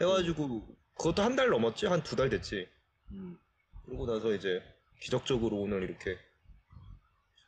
해가지고 0.00 0.66
그것도 0.96 1.22
한 1.22 1.36
달 1.36 1.50
넘었지? 1.50 1.86
한 1.86 2.02
두 2.02 2.16
달 2.16 2.28
됐지. 2.30 2.68
음. 3.12 3.38
그러고 3.84 4.06
나서 4.06 4.32
이제 4.32 4.62
기적적으로 5.00 5.56
오늘 5.58 5.82
이렇게 5.82 6.18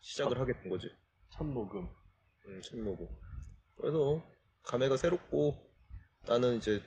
시작을 0.01 0.39
하게 0.39 0.53
된 0.61 0.69
거지. 0.69 0.91
첫 1.31 1.45
녹음. 1.45 1.89
음, 2.47 2.61
참모고. 2.63 3.09
그래서 3.77 4.23
감회가 4.65 4.97
새롭고 4.97 5.57
나는 6.27 6.57
이제 6.57 6.83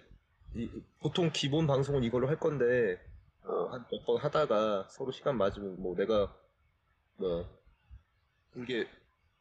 이- 0.55 0.69
보통 0.99 1.31
기본 1.33 1.67
방송은 1.67 2.03
이걸로 2.03 2.27
할 2.27 2.39
건데 2.39 2.99
뭐 3.43 3.69
한 3.71 3.85
몇 3.91 4.05
번 4.05 4.17
하다가 4.17 4.87
서로 4.89 5.11
시간 5.11 5.37
맞으면 5.37 5.81
뭐 5.81 5.95
내가 5.95 6.33
뭐 7.17 7.45
이게 8.55 8.87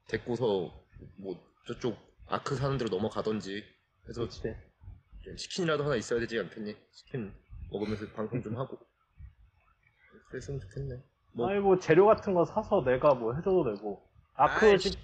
데리고서 0.09 0.73
뭐 1.17 1.37
저쪽 1.67 1.97
아크 2.29 2.55
사는 2.57 2.77
데로 2.79 2.91
넘어가던지 2.91 3.65
해서. 4.09 4.29
좀 4.29 5.37
치킨이라도 5.37 5.85
하나 5.85 5.97
있어야 5.97 6.21
되지 6.21 6.39
않겠니? 6.39 6.77
치킨 6.93 7.35
먹으면서 7.73 8.07
방송 8.13 8.41
좀 8.43 8.57
하고 8.57 8.79
그랬으면 10.29 10.61
좋겠네. 10.61 11.03
뭐 11.33 11.49
아니 11.51 11.59
뭐 11.59 11.79
재료 11.79 12.07
같은 12.07 12.33
거 12.35 12.45
사서 12.45 12.83
내가 12.85 13.15
뭐 13.15 13.35
해줘도 13.35 13.65
되고. 13.75 14.09
아크 14.35 14.67
아이, 14.67 14.79
집 14.79 14.99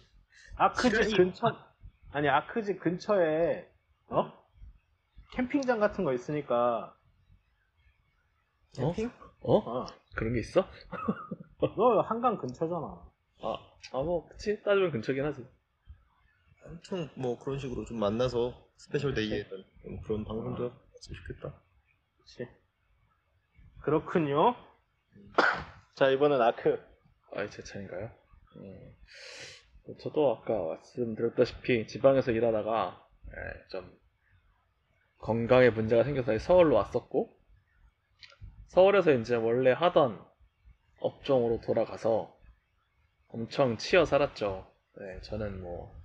아크 0.57 0.83
집 0.91 0.93
시간이- 1.01 1.17
근처 1.17 1.47
아니 2.13 2.29
아크 2.29 2.63
집 2.63 2.79
근처에 2.79 3.69
어 4.09 4.33
캠핑장 5.33 5.81
같은 5.81 6.05
거 6.05 6.13
있으니까 6.13 6.97
캠핑? 8.75 9.11
어? 9.41 9.57
어. 9.57 9.87
그런 10.15 10.35
게 10.35 10.41
있어? 10.41 10.65
너 11.77 12.01
한강 12.03 12.37
근처잖아. 12.39 13.11
아, 13.43 13.55
아, 13.93 14.03
뭐, 14.03 14.29
그치. 14.29 14.63
따지면 14.63 14.93
근처긴 14.93 15.25
하지. 15.25 15.45
아무튼 16.65 17.09
뭐 17.15 17.39
그런 17.39 17.59
식으로 17.59 17.85
좀 17.85 17.99
만나서 17.99 18.55
special 18.77 19.15
day에 19.15 19.49
좀 19.83 20.01
그런 20.03 20.25
방송도 20.25 20.73
했으면 20.95 21.21
좋겠다. 21.21 21.61
그렇지. 22.17 22.49
그렇군요. 23.81 24.55
자 25.95 26.09
이번엔 26.09 26.41
아크. 26.41 26.93
아이, 27.35 27.49
제 27.51 27.63
차인가요? 27.63 28.11
음, 28.57 28.95
저도 30.01 30.37
아까 30.37 30.53
말씀드렸다시피 30.53 31.87
지방에서 31.87 32.33
일하다가, 32.33 33.09
예, 33.29 33.69
좀, 33.71 33.99
건강에 35.19 35.71
문제가 35.71 36.05
생겨서 36.05 36.39
서울로 36.39 36.77
왔었고, 36.77 37.35
서울에서 38.67 39.13
이제 39.13 39.35
원래 39.35 39.73
하던 39.73 40.23
업종으로 41.01 41.63
돌아가서 41.63 42.37
엄청 43.29 43.79
치여 43.79 44.05
살았죠. 44.05 44.71
네, 44.99 45.21
저는 45.23 45.63
뭐, 45.63 45.99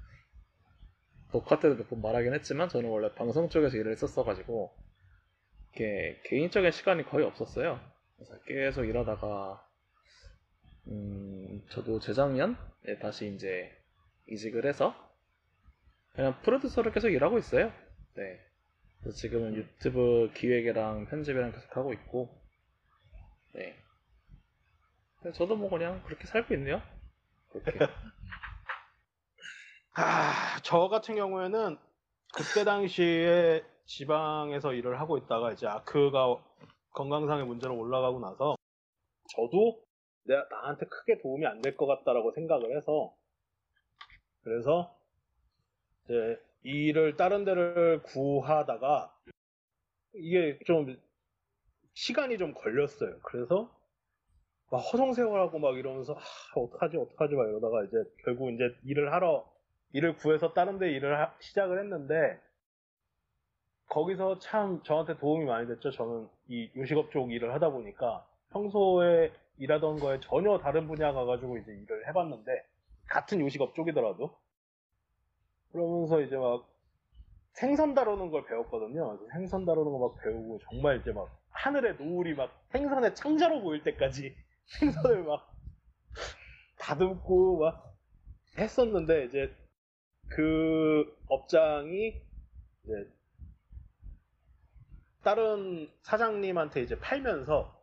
녹화 1.31 1.59
때도 1.59 1.75
몇 1.77 1.89
번 1.89 2.01
말하긴 2.01 2.33
했지만, 2.33 2.69
저는 2.69 2.89
원래 2.89 3.13
방송 3.13 3.49
쪽에서 3.49 3.77
일을 3.77 3.91
했었어가지고, 3.93 4.73
이게 5.73 6.19
개인적인 6.25 6.71
시간이 6.71 7.05
거의 7.05 7.25
없었어요. 7.25 7.79
그래서 8.17 8.39
계속 8.43 8.85
일하다가, 8.85 9.63
음, 10.87 11.61
저도 11.69 11.99
재작년에 11.99 12.55
다시 13.01 13.33
이제 13.33 13.71
이직을 14.27 14.65
해서 14.65 14.95
그냥 16.13 16.39
프로듀서로 16.41 16.91
계속 16.91 17.09
일하고 17.09 17.37
있어요. 17.37 17.71
네. 18.15 18.39
그래서 19.01 19.17
지금은 19.17 19.55
유튜브 19.55 20.31
기획이랑 20.35 21.07
편집이랑 21.07 21.51
계속 21.51 21.77
하고 21.77 21.93
있고, 21.93 22.41
네. 23.53 23.75
저도 25.33 25.55
뭐 25.55 25.69
그냥 25.69 26.01
그렇게 26.03 26.25
살고 26.27 26.53
있네요. 26.55 26.81
그렇게. 27.49 27.79
아, 29.97 30.59
저 30.63 30.87
같은 30.89 31.15
경우에는 31.15 31.77
그때 32.35 32.63
당시에 32.63 33.63
지방에서 33.85 34.73
일을 34.73 34.99
하고 34.99 35.17
있다가 35.17 35.51
이제 35.53 35.67
아크가 35.67 36.37
건강상의 36.91 37.45
문제로 37.45 37.77
올라가고 37.77 38.19
나서 38.19 38.55
저도 39.35 39.81
내가 40.25 40.45
나한테 40.49 40.85
크게 40.87 41.19
도움이 41.19 41.45
안 41.45 41.61
될 41.61 41.77
것 41.77 41.87
같다라고 41.87 42.31
생각을 42.33 42.75
해서 42.77 43.13
그래서 44.43 44.95
이제 46.05 46.39
일을 46.63 47.15
다른 47.17 47.45
데를 47.45 48.01
구하다가 48.03 49.13
이게 50.15 50.59
좀 50.65 50.97
시간이 51.93 52.37
좀 52.37 52.53
걸렸어요. 52.53 53.19
그래서 53.23 53.71
막 54.71 54.79
허송세월하고 54.79 55.59
막 55.59 55.77
이러면서 55.77 56.13
아, 56.13 56.59
어떡하지 56.59 56.97
어떡하지 56.97 57.35
막 57.35 57.47
이러다가 57.49 57.83
이제 57.85 57.97
결국 58.25 58.51
이제 58.53 58.63
일을 58.85 59.13
하러 59.13 59.45
일을 59.93 60.15
구해서 60.17 60.53
다른 60.53 60.79
데 60.79 60.91
일을 60.91 61.19
하- 61.19 61.33
시작을 61.39 61.79
했는데 61.79 62.39
거기서 63.89 64.39
참 64.39 64.81
저한테 64.83 65.17
도움이 65.17 65.45
많이 65.45 65.67
됐죠. 65.67 65.91
저는 65.91 66.27
이 66.47 66.69
요식업 66.75 67.11
쪽 67.11 67.31
일을 67.31 67.53
하다 67.53 67.69
보니까 67.71 68.25
평소에 68.51 69.31
일하던 69.57 69.99
거에 69.99 70.19
전혀 70.21 70.57
다른 70.59 70.87
분야 70.87 71.13
가가지고 71.13 71.57
이제 71.57 71.71
일을 71.71 72.07
해봤는데 72.07 72.51
같은 73.07 73.39
요식업 73.39 73.75
쪽이더라도 73.75 74.37
그러면서 75.71 76.21
이제 76.21 76.35
막 76.37 76.67
생선 77.53 77.93
다루는 77.95 78.29
걸 78.31 78.45
배웠거든요. 78.45 79.17
생선 79.31 79.65
다루는 79.65 79.91
거 79.91 79.99
막 79.99 80.17
배우고 80.23 80.59
정말 80.69 80.99
이제 80.99 81.11
막 81.11 81.29
하늘의 81.51 81.95
노을이 81.97 82.35
막 82.35 82.51
생선의 82.71 83.15
창자로 83.15 83.61
보일 83.61 83.83
때까지 83.83 84.35
생선을 84.79 85.23
막 85.23 85.51
다듬고 86.77 87.59
막 87.59 87.95
했었는데 88.57 89.25
이제 89.25 89.53
그 90.29 91.17
업장이 91.27 92.21
이제 92.83 92.93
다른 95.23 95.89
사장님한테 96.03 96.81
이제 96.83 96.97
팔면서 96.99 97.77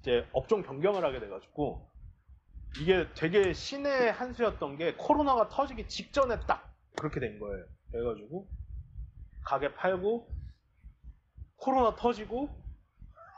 이제 0.00 0.26
업종 0.32 0.62
변경을 0.62 1.04
하게 1.04 1.20
돼가지고 1.20 1.88
이게 2.80 3.08
되게 3.14 3.52
신의 3.52 4.12
한 4.12 4.32
수였던 4.32 4.76
게 4.78 4.94
코로나가 4.94 5.48
터지기 5.48 5.88
직전에 5.88 6.40
딱 6.46 6.74
그렇게 6.96 7.20
된 7.20 7.38
거예요. 7.38 7.64
그래가지고 7.92 8.48
가게 9.44 9.72
팔고 9.74 10.28
코로나 11.56 11.94
터지고 11.94 12.48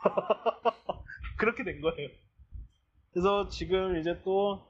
그렇게 1.36 1.64
된 1.64 1.80
거예요. 1.80 2.08
그래서 3.12 3.48
지금 3.48 3.98
이제 3.98 4.20
또 4.24 4.65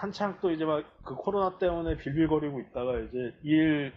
한창 0.00 0.38
또 0.40 0.50
이제 0.50 0.64
막 0.64 0.84
그 1.04 1.14
코로나 1.14 1.58
때문에 1.58 1.96
빌빌거리고 1.96 2.60
있다가 2.60 2.98
이제 3.00 3.34
일 3.42 3.92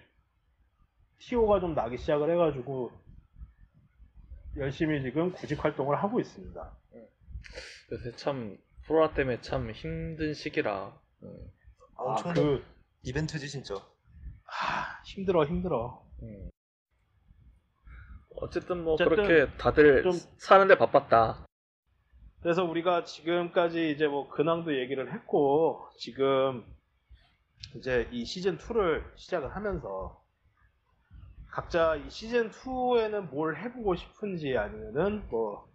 TO가 1.19 1.59
좀 1.59 1.75
나기 1.75 1.97
시작을 1.97 2.29
해가지고 2.31 2.91
열심히 4.57 5.01
지금 5.03 5.31
구직 5.31 5.63
활동을 5.63 6.01
하고 6.01 6.19
있습니다. 6.19 6.73
요새 7.91 8.15
참, 8.15 8.57
코로나 8.87 9.13
때문에 9.13 9.41
참 9.41 9.69
힘든 9.71 10.33
시기라. 10.33 10.97
음, 11.23 11.51
아, 11.95 12.03
엄청난- 12.03 12.35
그, 12.35 12.63
이벤트지 13.03 13.47
진짜. 13.49 13.75
아, 13.75 15.01
힘들어, 15.05 15.45
힘들어. 15.45 16.03
음. 16.23 16.49
어쨌든 18.37 18.83
뭐 18.83 18.93
어쨌든 18.95 19.15
그렇게 19.15 19.57
다들 19.57 20.03
좀- 20.03 20.11
사는데 20.37 20.77
바빴다. 20.77 21.45
그래서 22.43 22.65
우리가 22.65 23.05
지금까지 23.05 23.91
이제 23.91 24.05
뭐 24.05 24.29
근황도 24.29 24.77
얘기를 24.77 25.13
했고 25.13 25.87
지금 25.97 26.65
이제 27.75 28.09
이 28.11 28.25
시즌 28.25 28.57
2를 28.57 29.01
시작을 29.15 29.55
하면서 29.55 30.21
각자 31.49 31.95
이 31.95 32.09
시즌 32.09 32.51
2에는 32.51 33.29
뭘 33.29 33.55
해보고 33.55 33.95
싶은지 33.95 34.57
아니면은 34.57 35.25
뭐 35.29 35.69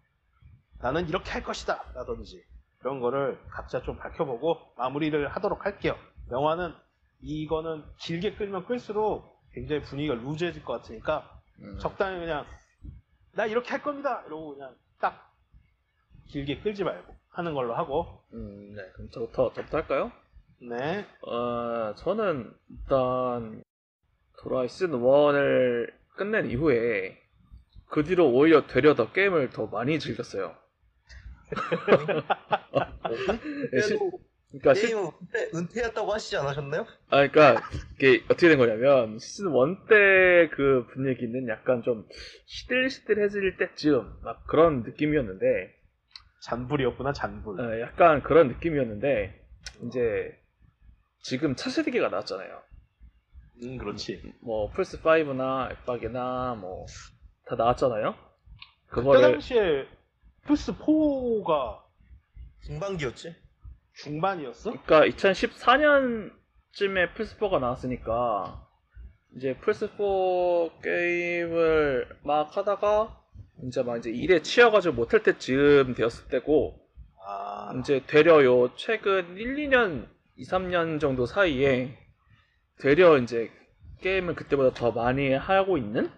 나는 0.80 1.08
이렇게 1.08 1.30
할 1.30 1.42
것이다 1.42 1.82
라든지 1.94 2.44
그런 2.80 3.00
거를 3.00 3.40
각자 3.48 3.82
좀 3.82 3.96
밝혀보고 3.96 4.74
마무리를 4.76 5.26
하도록 5.26 5.64
할게요. 5.64 5.96
영화는 6.30 6.74
이거는 7.22 7.82
길게 7.96 8.34
끌면 8.34 8.66
끌수록 8.66 9.40
굉장히 9.52 9.80
분위기가 9.82 10.14
루즈해질 10.14 10.62
것 10.64 10.74
같으니까 10.74 11.40
음. 11.60 11.78
적당히 11.80 12.18
그냥 12.20 12.44
나 13.32 13.46
이렇게 13.46 13.70
할 13.70 13.82
겁니다 13.82 14.22
이러고 14.26 14.54
그냥 14.54 14.76
딱 15.00 15.27
길게 16.28 16.60
끌지 16.60 16.84
말고 16.84 17.14
하는 17.30 17.54
걸로 17.54 17.74
하고 17.74 18.22
음, 18.32 18.74
네. 18.76 18.82
그럼 18.94 19.08
저부터 19.10 19.52
저부터 19.52 19.78
할까요? 19.78 20.12
네 20.60 21.06
어, 21.22 21.94
저는 21.96 22.52
일단 22.70 23.62
도라이 24.38 24.68
시즌 24.68 24.90
1을 24.92 25.92
끝낸 26.16 26.50
이후에 26.50 27.16
그 27.86 28.04
뒤로 28.04 28.30
오히려 28.30 28.66
되려 28.66 28.94
더 28.94 29.12
게임을 29.12 29.50
더 29.50 29.66
많이 29.66 29.98
즐겼어요. 29.98 30.54
네, 33.72 33.80
시- 33.80 33.98
그러니까 34.50 34.74
시, 34.74 34.86
게임 34.86 34.98
은퇴, 34.98 35.50
은퇴했다고 35.54 36.12
하시지 36.12 36.36
않으셨나요? 36.36 36.86
아, 37.10 37.26
그러니까 37.28 37.62
이게 37.96 38.22
어떻게 38.24 38.48
된 38.48 38.58
거냐면 38.58 39.18
시즌 39.18 39.52
1 39.52 39.86
때 39.88 40.50
그 40.54 40.86
분위기는 40.92 41.48
약간 41.48 41.82
좀 41.82 42.06
시들시들해질 42.46 43.56
때쯤 43.58 44.12
막 44.22 44.46
그런 44.46 44.82
느낌이었는데 44.82 45.77
잔불이었구나 46.40 47.12
잔불 47.12 47.60
어, 47.60 47.80
약간 47.80 48.22
그런 48.22 48.48
느낌이었는데 48.48 49.44
이제 49.86 50.38
지금 51.22 51.54
차세대기가 51.56 52.08
나왔잖아요. 52.08 52.62
음 53.64 53.76
그렇지 53.78 54.34
뭐 54.40 54.70
플스 54.70 55.00
5나 55.02 55.70
엑박이나 55.72 56.54
뭐 56.54 56.86
다 57.48 57.56
나왔잖아요. 57.56 58.12
그때 58.88 59.00
그거를 59.00 59.22
당시에 59.32 59.86
플스 60.44 60.76
4가 60.76 61.80
중반기였지? 62.62 63.34
중반이었어? 63.94 64.70
그러니까 64.84 65.06
2014년쯤에 65.16 67.14
플스 67.14 67.38
4가 67.38 67.58
나왔으니까 67.58 68.66
이제 69.34 69.56
플스 69.60 69.86
4 69.88 69.94
게임을 70.82 72.18
막 72.22 72.54
하다가 72.54 73.17
이제 73.64 73.82
막 73.82 73.96
이제 73.98 74.10
일에 74.10 74.42
치여가지고 74.42 74.94
못할 74.94 75.22
때쯤 75.22 75.94
되었을 75.94 76.28
때고 76.28 76.78
아. 77.26 77.72
이제 77.78 78.02
되려 78.06 78.44
요. 78.44 78.74
최근 78.76 79.36
1, 79.36 79.56
2년, 79.56 80.06
2, 80.36 80.44
3년 80.44 81.00
정도 81.00 81.26
사이에 81.26 81.98
되려 82.78 83.18
이제 83.18 83.50
게임을 84.00 84.34
그때보다 84.36 84.74
더 84.74 84.92
많이 84.92 85.32
하고 85.32 85.76
있는? 85.76 86.10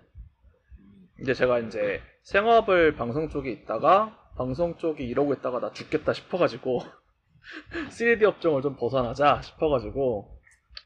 이제 1.20 1.34
제가 1.34 1.58
이제 1.60 2.00
생업을 2.22 2.94
방송 2.94 3.28
쪽에 3.28 3.50
있다가 3.50 4.16
방송 4.36 4.76
쪽에 4.76 5.04
이러고 5.04 5.34
있다가 5.34 5.60
나 5.60 5.72
죽겠다 5.72 6.12
싶어가지고 6.12 6.80
3D 7.90 8.24
업종을 8.24 8.62
좀 8.62 8.76
벗어나자 8.76 9.40
싶어가지고 9.42 10.38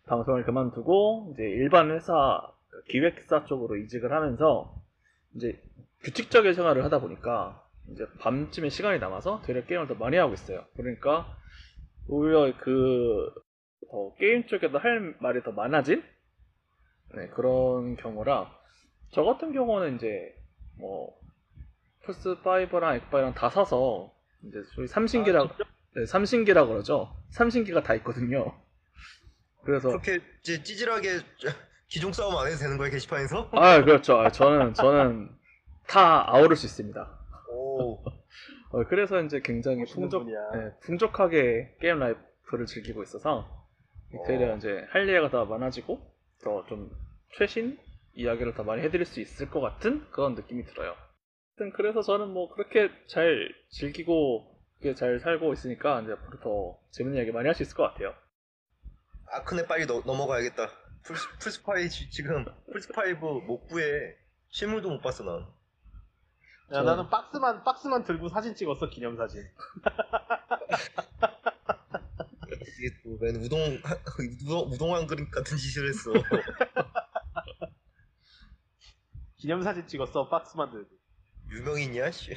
방송을 0.06 0.44
그만두고 0.44 1.32
이제 1.32 1.42
일반 1.42 1.90
회사 1.90 2.40
기획사 2.88 3.44
쪽으로 3.44 3.76
이직을 3.76 4.12
하면서 4.12 4.74
이제 5.34 5.60
규칙적인 6.04 6.54
생활을 6.54 6.84
하다 6.84 7.00
보니까 7.00 7.64
이제 7.90 8.06
밤쯤에 8.20 8.68
시간이 8.68 8.98
남아서 8.98 9.42
되려 9.44 9.64
게임을 9.64 9.88
더 9.88 9.94
많이 9.94 10.16
하고 10.16 10.34
있어요. 10.34 10.64
그러니까 10.76 11.36
오히려 12.08 12.52
그더 12.58 14.14
게임 14.18 14.46
쪽에도 14.46 14.78
할 14.78 15.16
말이 15.20 15.42
더 15.42 15.52
많아진 15.52 16.02
네, 17.14 17.28
그런 17.28 17.96
경우라 17.96 18.50
저 19.10 19.22
같은 19.22 19.52
경우는 19.52 19.96
이제 19.96 20.34
뭐 20.78 21.14
플스 22.04 22.36
5랑 22.42 22.96
엑바이랑 22.96 23.34
다 23.34 23.48
사서 23.48 24.12
이제 24.42 24.62
소위 24.74 24.86
삼신기라 24.86 25.48
네, 25.96 26.06
삼신기라 26.06 26.66
그러죠. 26.66 27.16
삼신기가 27.30 27.82
다 27.82 27.94
있거든요. 27.94 28.60
그래서 29.64 29.88
그렇게 29.88 30.20
이제 30.40 30.62
찌질하게 30.62 31.20
기종 31.88 32.12
싸움 32.12 32.36
안 32.36 32.48
해도 32.48 32.58
되는 32.58 32.76
거예요 32.76 32.90
게시판에서? 32.92 33.50
아 33.52 33.82
그렇죠. 33.82 34.18
아, 34.18 34.28
저는 34.28 34.74
저는 34.74 35.30
다 35.86 36.24
아우를 36.34 36.56
수 36.56 36.66
있습니다. 36.66 37.18
오 37.50 38.02
어, 38.70 38.84
그래서 38.88 39.20
이제 39.22 39.40
굉장히 39.40 39.84
풍족. 39.84 40.26
네, 40.28 40.72
풍족하게 40.80 41.76
게임 41.80 41.98
life를 41.98 42.66
즐기고 42.66 43.02
있어서 43.02 43.66
되려 44.26 44.52
어. 44.52 44.56
이제 44.56 44.86
할 44.90 45.08
얘기가 45.08 45.30
더 45.30 45.44
많아지고 45.44 46.00
더 46.42 46.64
좀 46.68 46.90
최신 47.36 47.78
이야기를 48.14 48.54
더 48.54 48.62
많이 48.64 48.82
해드릴 48.82 49.04
수 49.06 49.20
있을 49.20 49.50
것 49.50 49.60
같은 49.60 50.08
그런 50.10 50.34
느낌이 50.34 50.64
들어요. 50.64 50.94
하여튼 51.56 51.72
그래서 51.76 52.00
저는 52.02 52.30
뭐 52.30 52.48
그렇게 52.52 52.90
잘 53.06 53.48
즐기고 53.70 54.52
잘 54.96 55.18
살고 55.18 55.52
있으니까 55.52 56.00
이제 56.02 56.12
앞으로 56.12 56.40
더 56.40 56.78
재밌는 56.92 57.18
이야기 57.18 57.32
많이 57.32 57.46
할 57.46 57.54
수 57.54 57.62
있을 57.62 57.76
것 57.76 57.82
같아요. 57.84 58.14
아크네 59.32 59.66
빨리 59.66 59.86
넘- 59.86 60.02
넘어가야겠다 60.04 60.68
플스, 61.02 61.28
플스5 61.62 61.88
지- 61.90 62.10
지금 62.10 62.44
플스5 62.72 63.44
못 63.46 63.66
구해 63.66 64.14
실물도 64.50 64.90
못 64.90 65.00
봤어 65.00 65.24
난 65.24 65.46
야, 66.72 66.80
저는- 66.80 66.84
나는 66.84 67.10
박스만 67.10 67.62
박스만 67.64 68.04
들고 68.04 68.28
사진 68.28 68.54
찍었어 68.54 68.88
기념 68.88 69.16
사진. 69.16 69.42
이게 72.78 72.90
또맨 73.02 73.36
우동 73.36 73.60
우동 74.42 74.72
우동 74.72 74.94
한 74.94 75.06
그릇 75.06 75.30
같은 75.30 75.56
짓을 75.56 75.88
했어. 75.88 76.12
기념 79.36 79.62
사진 79.62 79.86
찍었어 79.86 80.28
박스만 80.28 80.70
들고. 80.70 80.88
유명인이야 81.50 82.10
씨. 82.10 82.34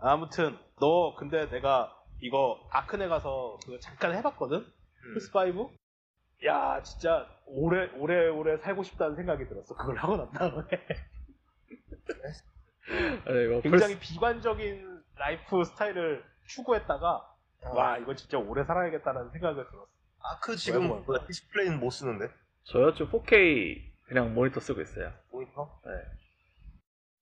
아무튼 0.00 0.58
너 0.80 1.14
근데 1.16 1.48
내가 1.48 1.96
이거 2.20 2.58
아크네 2.70 3.06
가서 3.08 3.56
그거 3.64 3.78
잠깐 3.78 4.14
해봤거든? 4.16 4.58
음. 4.58 5.14
플스 5.14 5.30
5. 5.32 5.72
야 6.44 6.82
진짜 6.82 7.28
오래 7.46 7.88
오래 7.96 8.28
오래 8.28 8.56
살고 8.58 8.82
싶다는 8.82 9.16
생각이 9.16 9.46
들었어. 9.48 9.74
그걸 9.74 9.96
하고 9.96 10.16
난 10.16 10.30
다음에 10.32 10.62
굉장히 13.62 13.98
비관적인 13.98 15.02
라이프 15.16 15.62
스타일을 15.64 16.24
추구했다가 16.46 17.34
어. 17.64 17.74
와 17.74 17.98
이거 17.98 18.14
진짜 18.14 18.38
오래 18.38 18.64
살아야겠다는 18.64 19.30
생각을 19.30 19.64
들었어. 19.68 19.86
아크 20.18 20.56
지금 20.56 20.86
뭐야, 20.86 21.02
뭐야. 21.02 21.04
뭐야, 21.06 21.26
디스플레이는 21.26 21.80
못 21.80 21.90
쓰는데 21.90 22.28
저요 22.64 22.94
좀 22.94 23.10
4K 23.10 23.92
그냥 24.06 24.34
모니터 24.34 24.60
쓰고 24.60 24.80
있어요. 24.80 25.12
모니터? 25.30 25.80
네. 25.84 25.92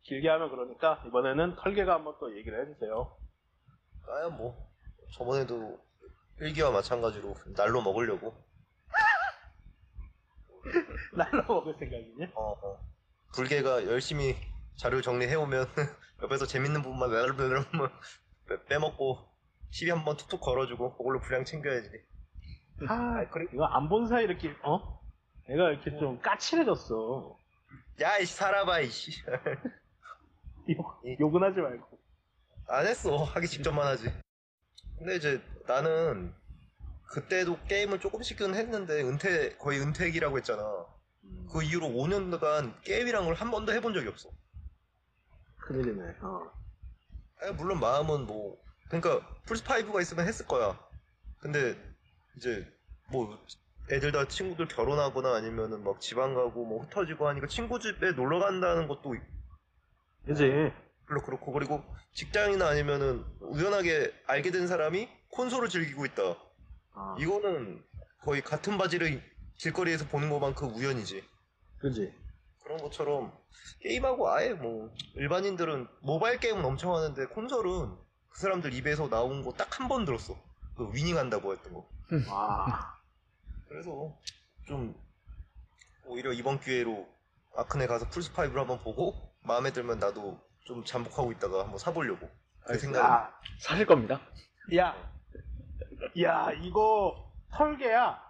길게 0.03 0.29
하면 0.29 0.51
그러니까 0.51 1.03
이번에는 1.07 1.57
털개가 1.57 1.95
한번 1.95 2.15
또 2.19 2.35
얘기를 2.37 2.61
해주세요. 2.61 3.17
아야 4.09 4.29
뭐 4.29 4.57
저번에도 5.13 5.79
일기와 6.41 6.71
마찬가지로 6.71 7.35
날로 7.55 7.83
먹으려고 7.83 8.35
날로 11.17 11.43
먹을 11.47 11.75
생각이냐? 11.79 12.29
어, 12.35 12.53
어. 12.53 12.81
불개가 13.35 13.85
열심히 13.87 14.37
자료 14.77 15.01
정리해오면 15.01 15.67
옆에서 16.23 16.47
재밌는 16.47 16.83
부분만 16.83 17.11
메르르르 17.11 17.65
빼먹고 18.69 19.19
시비 19.71 19.91
한번 19.91 20.17
툭툭 20.17 20.41
걸어주고 20.41 20.97
그걸로 20.97 21.21
분량 21.21 21.45
챙겨야지 21.45 21.91
아 22.89 23.25
그래 23.31 23.47
이거 23.53 23.65
안 23.67 23.89
본 23.89 24.07
사이 24.09 24.25
이렇게 24.25 24.55
어? 24.63 25.01
내가 25.49 25.71
이렇게 25.71 25.91
좀 25.99 26.21
까칠해졌어. 26.21 27.37
야 28.01 28.19
이 28.19 28.25
살아봐 28.27 28.81
이씨 28.81 29.13
욕, 30.71 31.03
욕은 31.21 31.43
하지 31.43 31.61
말고. 31.61 31.99
안 32.69 32.87
했어 32.87 33.25
하기 33.25 33.47
직전만 33.49 33.87
하지 33.87 34.13
근데 34.99 35.17
이제 35.17 35.43
나는 35.67 36.33
그때도 37.11 37.59
게임을 37.69 38.01
조금씩은 38.01 38.55
했는데 38.55 39.03
은퇴 39.03 39.57
거의 39.57 39.81
은퇴기라고 39.81 40.39
했잖아 40.39 40.63
그 41.53 41.63
이후로 41.63 41.89
5년간 41.89 42.81
게임이란 42.83 43.25
걸 43.25 43.35
한 43.35 43.51
번도 43.51 43.73
해본 43.73 43.95
적이 43.95 44.09
없어 44.09 44.31
큰일이네. 45.59 46.03
어. 46.23 46.51
아, 47.43 47.53
물론 47.53 47.81
마음은 47.81 48.27
뭐 48.27 48.59
그러니까 48.89 49.27
플스 49.47 49.63
5가 49.63 50.01
있으면 50.01 50.27
했을 50.27 50.47
거야. 50.47 50.79
근데 51.39 51.77
이제 52.37 52.67
뭐 53.11 53.39
애들 53.91 54.13
다 54.13 54.27
친구들 54.27 54.67
결혼하거나 54.69 55.35
아니면은 55.37 55.85
막 55.85 56.01
지방 56.01 56.35
가고 56.35 56.65
뭐 56.65 56.83
흩어지고 56.85 57.29
하니까 57.29 57.47
친구 57.47 57.79
집에 57.79 58.13
놀러 58.13 58.39
간다는 58.41 58.89
것도 58.89 59.15
그지? 60.27 60.73
별로 61.07 61.23
그렇고 61.23 61.53
그리고 61.53 61.83
직장이나 62.13 62.69
아니면은 62.69 63.25
우연하게 63.41 64.13
알게 64.27 64.51
된 64.51 64.67
사람이 64.67 65.09
콘솔을 65.31 65.69
즐기고 65.69 66.05
있다. 66.07 66.37
어. 66.95 67.17
이거는 67.19 67.83
거의 68.23 68.43
같은 68.43 68.77
바지를 68.79 69.23
길거리에서 69.57 70.07
보는 70.09 70.31
것만큼 70.31 70.75
우연이지. 70.75 71.23
그지? 71.79 72.13
그런 72.63 72.79
것처럼 72.79 73.33
게임하고 73.81 74.31
아예 74.31 74.51
뭐 74.53 74.93
일반인들은 75.15 75.89
모바일 76.03 76.39
게임은 76.39 76.65
엄청 76.65 76.95
하는데 76.95 77.27
콘솔은 77.27 77.97
그 78.31 78.41
사람들 78.41 78.73
입에서 78.75 79.09
나온 79.09 79.43
거 79.43 79.53
딱 79.53 79.81
한 79.81 79.89
번 79.89 80.05
들었어. 80.05 80.37
그 80.77 80.91
위닝한다고 80.95 81.53
했던 81.53 81.73
거. 81.75 81.89
와. 82.31 82.99
그래서 83.69 84.17
좀 84.67 84.95
오히려 86.07 86.33
이번 86.33 86.61
기회로 86.61 87.07
아크네 87.57 87.87
가서 87.87 88.09
플스5를 88.09 88.55
한번 88.55 88.79
보고 88.81 89.15
마음에 89.43 89.73
들면 89.73 89.99
나도 89.99 90.41
좀 90.65 90.85
잠복하고 90.85 91.33
있다가 91.33 91.61
한번 91.63 91.79
사보려고 91.79 92.29
그 92.65 92.79
생각. 92.79 93.01
야, 93.05 93.41
사실 93.59 93.87
겁니다. 93.87 94.21
야, 94.77 94.95
야, 96.23 96.53
이거 96.53 97.33
설계야. 97.51 98.21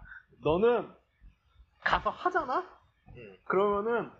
너는 0.43 0.89
가서 1.83 2.09
하잖아? 2.09 2.67
응. 3.15 3.37
그러면은 3.45 4.11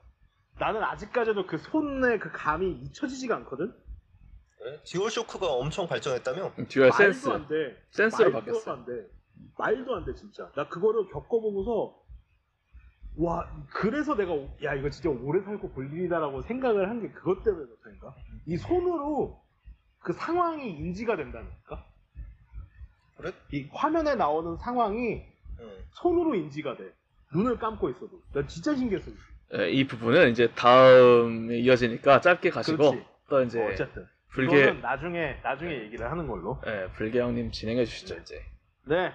나는 0.60 0.84
아직까지도 0.84 1.48
그 1.48 1.58
손의 1.58 2.20
그 2.20 2.32
감이 2.32 2.70
잊혀지지가 2.72 3.36
않거든? 3.38 3.74
그래? 4.58 4.80
듀얼 4.86 5.10
쇼크가 5.10 5.48
엄청 5.48 5.88
발전했다며? 5.88 6.54
듀얼 6.70 6.92
센스. 6.92 7.28
말도 7.28 7.44
안 7.44 7.48
돼. 7.48 7.84
센스로 7.92 8.32
말도 8.32 8.40
바뀌었어. 8.40 8.72
안 8.74 8.86
돼. 8.86 8.92
말도 9.58 9.96
안 9.96 10.06
돼, 10.06 10.14
진짜. 10.14 10.52
나 10.56 10.68
그거를 10.68 11.08
겪어보고서, 11.12 12.00
와, 13.18 13.50
그래서 13.74 14.16
내가, 14.16 14.34
오- 14.34 14.50
야, 14.64 14.74
이거 14.76 14.90
진짜 14.90 15.10
오래 15.10 15.42
살고 15.44 15.72
볼 15.72 15.92
일이다라고 15.92 16.42
생각을 16.44 16.90
한 16.90 17.02
게 17.02 17.10
그것 17.10 17.44
때문에 17.44 17.66
그렇다니까? 17.66 18.16
이 18.46 18.58
손으로 18.58 19.44
그 20.00 20.14
상황이 20.14 20.70
인지가 20.72 21.16
된다니까? 21.16 21.86
그래? 23.22 23.32
이 23.52 23.68
화면에 23.72 24.16
나오는 24.16 24.58
상황이 24.58 25.24
응. 25.60 25.72
손으로 25.92 26.36
인지가 26.36 26.76
돼. 26.76 26.92
눈을 27.34 27.58
감고 27.58 27.90
있어도. 27.92 28.20
나 28.34 28.46
진짜 28.48 28.76
신기했어. 28.76 29.12
예, 29.54 29.70
이 29.70 29.86
부분은 29.86 30.32
이제 30.32 30.50
다음에 30.54 31.58
이어지니까 31.60 32.22
짧게 32.22 32.50
가시고 32.50 32.78
그렇지. 32.78 33.06
또 33.30 33.44
이제 33.44 33.62
어 33.64 33.76
쨌든. 33.76 34.06
불계 34.30 34.56
그거는 34.56 34.82
나중에, 34.82 35.40
나중에 35.44 35.72
얘기를 35.84 36.10
하는 36.10 36.28
걸로. 36.28 36.60
예, 36.66 36.88
불계 36.96 37.20
형님 37.20 37.52
진행해 37.52 37.86
주시죠 37.86 38.16
이제. 38.18 38.42
네. 38.86 39.12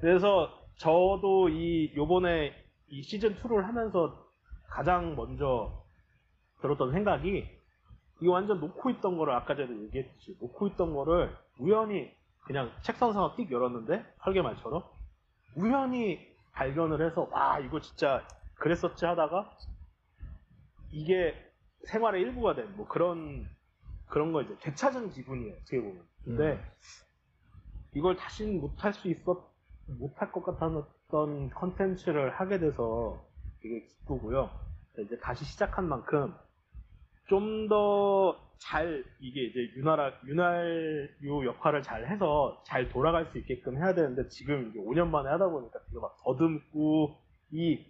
그래서 0.00 0.50
저도 0.76 1.48
이 1.50 1.92
요번에 1.96 2.54
이 2.88 3.02
시즌 3.02 3.34
2를 3.36 3.62
하면서 3.62 4.26
가장 4.68 5.14
먼저 5.16 5.84
들었던 6.62 6.92
생각이 6.92 7.46
이거 8.20 8.32
완전 8.32 8.60
놓고 8.60 8.90
있던 8.90 9.16
거를 9.18 9.34
아까 9.34 9.54
전에 9.54 9.70
얘기했듯이 9.84 10.36
놓고 10.40 10.68
있던 10.68 10.94
거를 10.94 11.30
우연히 11.58 12.10
그냥 12.44 12.70
책상상을 12.82 13.30
띡 13.36 13.50
열었는데 13.50 14.04
설계말처럼 14.24 14.82
우연히 15.56 16.26
발견을 16.52 17.04
해서 17.06 17.28
와 17.30 17.58
이거 17.58 17.80
진짜 17.80 18.26
그랬었지 18.54 19.04
하다가 19.04 19.50
이게 20.90 21.34
생활의 21.84 22.22
일부가 22.22 22.54
된 22.54 22.74
뭐 22.76 22.86
그런 22.88 23.48
그런 24.08 24.32
거 24.32 24.42
이제 24.42 24.56
되찾은 24.60 25.10
기분이에요 25.10 25.54
어떻게 25.54 25.80
보면 25.80 26.02
근데 26.24 26.60
이걸 27.94 28.16
다시는 28.16 28.60
못할 28.60 28.92
수 28.94 29.08
있었 29.08 29.38
못할 29.86 30.32
것 30.32 30.42
같았던 30.44 31.50
컨텐츠를 31.50 32.38
하게 32.38 32.58
돼서 32.58 33.24
되게 33.60 33.80
기쁘고요. 33.86 34.50
이제 34.98 35.18
다시 35.18 35.44
시작한 35.44 35.88
만큼 35.88 36.34
좀더 37.28 38.36
잘 38.58 39.04
이게 39.20 39.44
이제 39.44 39.70
윤활 39.76 40.18
윤활유 40.26 41.46
역할을 41.46 41.82
잘 41.82 42.08
해서 42.08 42.62
잘 42.66 42.88
돌아갈 42.88 43.26
수 43.26 43.38
있게끔 43.38 43.76
해야 43.76 43.94
되는데 43.94 44.28
지금 44.28 44.68
이게 44.68 44.80
5년 44.80 45.08
만에 45.08 45.28
하다 45.30 45.48
보니까 45.48 45.78
되게 45.86 46.00
막 46.00 46.16
더듬고 46.22 47.16
이 47.52 47.84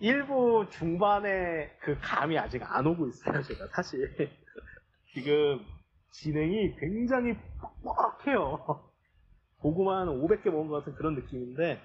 일부 0.00 0.66
중반에 0.70 1.70
그 1.80 1.96
감이 2.00 2.38
아직 2.38 2.62
안 2.64 2.86
오고 2.86 3.08
있어요 3.08 3.42
제가 3.42 3.66
사실 3.68 4.10
지금 5.14 5.64
진행이 6.12 6.76
굉장히 6.76 7.36
뻑뻑해요. 7.82 8.90
고구마 9.58 10.00
한 10.00 10.08
500개 10.08 10.50
먹은 10.50 10.68
것 10.68 10.80
같은 10.80 10.94
그런 10.94 11.14
느낌인데 11.14 11.80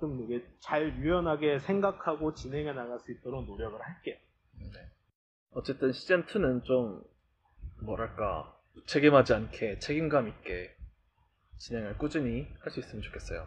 좀 0.00 0.22
이게 0.22 0.44
잘 0.60 0.98
유연하게 0.98 1.60
생각하고 1.60 2.34
진행해 2.34 2.72
나갈 2.72 3.00
수 3.00 3.12
있도록 3.12 3.46
노력을 3.46 3.80
할게요. 3.80 4.16
네. 4.58 4.90
어쨌든 5.52 5.92
시즌 5.92 6.24
2는 6.26 6.64
좀 6.64 7.02
뭐랄까 7.80 8.54
책임하지 8.86 9.34
않게 9.34 9.78
책임감 9.78 10.28
있게 10.28 10.74
진행을 11.58 11.98
꾸준히 11.98 12.46
할 12.60 12.70
수 12.70 12.80
있으면 12.80 13.02
좋겠어요. 13.02 13.46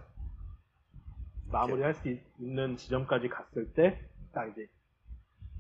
마무리할 1.52 1.94
수 1.96 2.10
있는 2.40 2.78
지점까지 2.78 3.30
갔을 3.30 3.74
때 3.74 4.00
딱 4.34 4.48
이제 4.50 4.68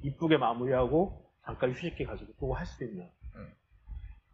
이쁘게 0.03 0.37
마무리하고 0.37 1.25
잠깐 1.45 1.71
휴식기 1.71 2.05
가지고 2.05 2.33
또 2.39 2.53
할 2.53 2.65
수 2.65 2.83
있는 2.83 3.09
음. 3.35 3.51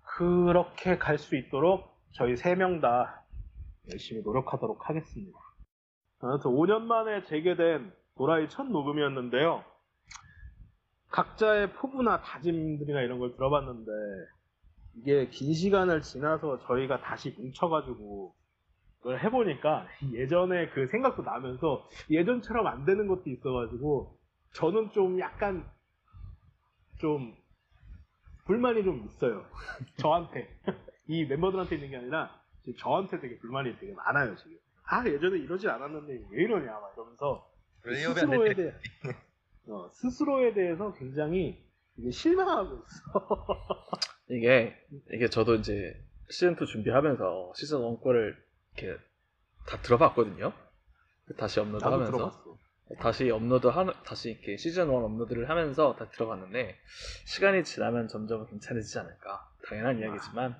그렇게 0.01 0.97
갈 0.97 1.17
수 1.17 1.35
있도록 1.35 1.89
저희 2.11 2.35
세 2.35 2.55
명 2.55 2.81
다 2.81 3.23
열심히 3.91 4.21
노력하도록 4.23 4.89
하겠습니다. 4.89 5.39
아무튼 6.19 6.51
5년 6.51 6.81
만에 6.83 7.23
재개된 7.23 7.93
도라이 8.17 8.49
첫 8.49 8.63
녹음이었는데요. 8.63 9.63
각자의 11.15 11.71
포부나 11.71 12.21
다짐들이나 12.21 13.01
이런 13.01 13.19
걸 13.19 13.33
들어봤는데 13.35 13.91
이게 14.97 15.29
긴 15.29 15.53
시간을 15.53 16.01
지나서 16.01 16.59
저희가 16.67 16.99
다시 17.01 17.33
뭉쳐가지고 17.37 18.35
그걸 18.97 19.19
해보니까 19.23 19.87
예전에 20.11 20.69
그 20.71 20.87
생각도 20.87 21.23
나면서 21.23 21.89
예전처럼 22.09 22.67
안 22.67 22.83
되는 22.83 23.07
것도 23.07 23.29
있어가지고 23.29 24.17
저는 24.55 24.91
좀 24.91 25.17
약간 25.21 25.65
좀 26.99 27.33
불만이 28.45 28.83
좀 28.83 29.05
있어요. 29.05 29.45
저한테 29.97 30.49
이 31.07 31.23
멤버들한테 31.25 31.75
있는 31.75 31.91
게 31.91 31.97
아니라 31.97 32.41
지금 32.61 32.77
저한테 32.77 33.21
되게 33.21 33.37
불만이 33.39 33.79
되게 33.79 33.93
많아요 33.93 34.35
지금. 34.35 34.57
아 34.83 35.05
예전에 35.05 35.37
이러지 35.37 35.69
않았는데 35.69 36.27
왜 36.29 36.43
이러냐 36.43 36.73
막 36.73 36.93
이러면서 36.93 37.49
스스로에. 37.83 38.53
대해 38.53 38.73
어, 39.67 39.89
스스로에 39.91 40.53
대해서 40.53 40.93
굉장히 40.93 41.63
이게 41.97 42.11
실망하고 42.11 42.75
있어. 42.75 43.47
이게 44.29 44.75
이게 45.11 45.29
저도 45.29 45.55
이제 45.55 45.95
시즌 46.29 46.53
2 46.59 46.65
준비하면서 46.65 47.53
시즌 47.55 47.79
1 47.79 47.99
거를 48.01 48.35
이렇게 48.75 48.99
다 49.67 49.81
들어봤거든요. 49.81 50.53
다시 51.37 51.59
업로드하면서 51.59 52.11
들어봤어. 52.11 52.57
다시 52.99 53.29
업로드 53.31 53.67
하는 53.67 53.93
다시 54.05 54.31
이렇게 54.31 54.57
시즌 54.57 54.87
1 54.87 54.93
업로드를 54.93 55.49
하면서 55.49 55.95
다 55.95 56.09
들어봤는데 56.09 56.75
시간이 57.25 57.63
지나면 57.63 58.07
점점 58.07 58.45
괜찮아지지 58.47 58.99
않을까 58.99 59.49
당연한 59.67 59.99
이야기지만 59.99 60.55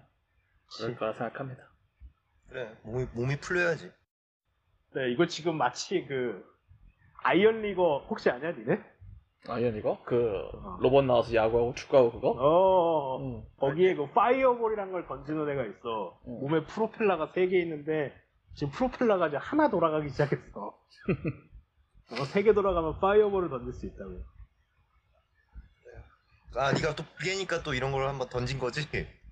그럴 0.78 0.96
거라 0.96 1.14
생각합니다. 1.14 1.70
그래 2.50 2.76
몸이 2.84 3.08
몸이 3.14 3.40
풀려야지. 3.40 3.92
네 4.96 5.12
이거 5.12 5.28
지금 5.28 5.58
마치 5.58 6.06
그 6.08 6.44
아이언 7.24 7.62
리거 7.62 8.08
혹시 8.10 8.30
아냐 8.30 8.52
니네? 8.52 8.95
아이언 9.48 9.78
리거 9.78 10.02
그 10.06 10.50
어. 10.64 10.78
로봇 10.82 11.06
나와서 11.06 11.34
야구하고 11.34 11.74
축구하고 11.76 12.12
그거? 12.12 12.32
어, 12.38 13.20
응. 13.22 13.46
거기에 13.58 13.96
그 13.96 14.10
fireball이란 14.12 14.92
걸 14.92 15.08
던지는 15.08 15.50
애가 15.50 15.64
있어. 15.66 16.20
응. 16.28 16.40
몸에 16.42 16.66
프로펠러가 16.66 17.32
3개 17.34 17.54
있는데 17.62 18.14
지금 18.56 18.72
프로펠러가 18.74 19.28
이제 19.28 19.38
하나 19.38 19.70
돌아가기 19.70 20.10
시작했어. 20.10 20.78
어, 22.12 22.16
3개 22.34 22.54
돌아가면 22.54 23.00
파이어볼을 23.00 23.50
던질 23.50 23.74
수 23.74 23.86
있다고. 23.86 24.24
아 26.58 26.72
네가 26.72 26.96
또 26.96 27.04
불개니까 27.18 27.64
또 27.64 27.74
이런 27.74 27.92
걸 27.92 28.08
한번 28.08 28.30
던진 28.30 28.60
거지. 28.60 28.88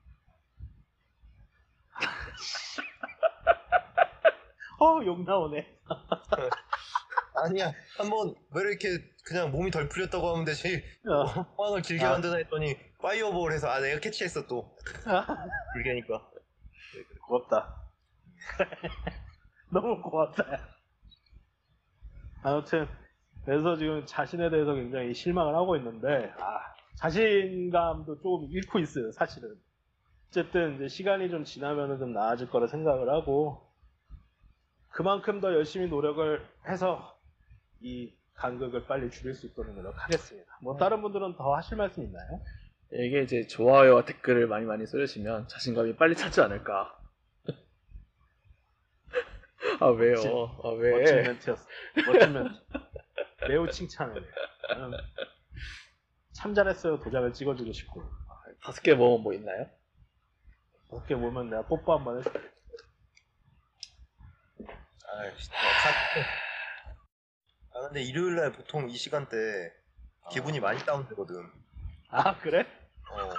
어, 4.79 4.99
욕 5.05 5.23
나오네. 5.23 5.65
아니야 7.35 7.71
한번 7.97 8.35
왜 8.53 8.61
이렇게 8.63 8.89
그냥 9.25 9.51
몸이 9.51 9.71
덜 9.71 9.87
풀렸다고 9.89 10.29
하면 10.33 10.45
되지. 10.45 10.83
어. 11.07 11.25
상황을 11.57 11.81
길게 11.81 12.05
아. 12.05 12.11
만드나 12.11 12.37
했더니 12.37 12.75
fireball 13.01 13.51
해서 13.53 13.67
아 13.67 13.79
내가 13.79 13.99
캐치했어 13.99 14.47
또. 14.47 14.75
불개니까. 15.73 16.29
고맙다. 17.27 17.83
너무 19.71 20.01
고맙다. 20.01 20.59
아무튼 22.43 22.87
그래서 23.45 23.75
지금 23.77 24.05
자신에 24.05 24.49
대해서 24.49 24.73
굉장히 24.73 25.13
실망을 25.13 25.55
하고 25.55 25.75
있는데 25.77 26.31
아, 26.39 26.59
자신감도 26.95 28.21
조금 28.21 28.47
잃고 28.51 28.79
있어요, 28.79 29.11
사실은. 29.11 29.55
어쨌든 30.27 30.75
이제 30.75 30.87
시간이 30.87 31.29
좀 31.29 31.43
지나면은 31.43 31.99
좀 31.99 32.13
나아질 32.13 32.49
거라 32.49 32.67
생각을 32.67 33.09
하고 33.09 33.69
그만큼 34.89 35.41
더 35.41 35.53
열심히 35.53 35.87
노력을 35.87 36.45
해서 36.67 37.17
이 37.83 38.15
간극을 38.35 38.85
빨리 38.85 39.09
줄일 39.11 39.35
수 39.35 39.45
있도록 39.45 39.75
노력하겠습니다. 39.75 40.57
뭐 40.61 40.77
다른 40.77 41.01
분들은 41.01 41.35
더 41.35 41.53
하실 41.55 41.75
말씀 41.77 42.03
있나요? 42.03 42.41
이게 42.91 43.21
이제 43.21 43.45
좋아요와 43.47 44.05
댓글을 44.05 44.47
많이 44.47 44.65
많이 44.65 44.85
써주시면 44.85 45.47
자신감이 45.49 45.95
빨리 45.97 46.15
찾지 46.15 46.39
않을까. 46.41 46.97
아 49.81 49.85
왜요? 49.87 50.15
아 50.63 50.69
멋진 50.69 50.81
왜? 50.81 51.21
멘트였어. 51.23 51.65
멋진 52.07 52.33
멘트. 52.33 52.49
매우 53.49 53.69
칭찬해. 53.69 54.17
음. 54.19 54.91
참 56.31 56.53
잘했어요 56.53 56.99
도장을 56.99 57.33
찍어주고 57.33 57.71
싶고 57.73 58.01
다섯 58.63 58.81
개 58.81 58.93
모으면 58.95 59.23
뭐 59.23 59.33
있나요? 59.33 59.69
어떻게 60.89 61.15
보면 61.15 61.49
내가 61.49 61.65
뽀뽀 61.67 61.97
한 61.97 62.05
번 62.05 62.19
해줄게 62.19 62.39
아이씨, 65.15 65.51
아 65.51 65.55
근데 67.87 68.01
일요일 68.01 68.35
날 68.35 68.51
보통 68.51 68.89
이 68.89 68.95
시간대 68.97 69.71
기분이 70.31 70.59
많이 70.59 70.79
다운되거든. 70.85 71.51
아 72.09 72.37
그래? 72.39 72.65
어. 73.09 73.29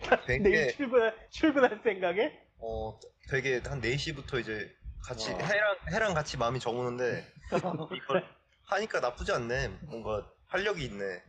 내일 0.26 0.42
되게 0.42 0.68
출근 0.68 1.12
출근할 1.30 1.80
생각에? 1.82 2.40
어 2.58 2.98
되게 3.28 3.60
한 3.64 3.80
4시부터 3.80 4.40
이제 4.40 4.74
같이 5.02 5.30
어. 5.30 5.36
해랑 5.38 5.76
해랑 5.92 6.14
같이 6.14 6.36
마음이 6.36 6.58
정오는데 6.58 7.24
이걸 7.94 8.24
하니까 8.64 9.00
나쁘지 9.00 9.32
않네. 9.32 9.68
뭔가 9.82 10.30
활력이 10.46 10.84
있네. 10.84 11.22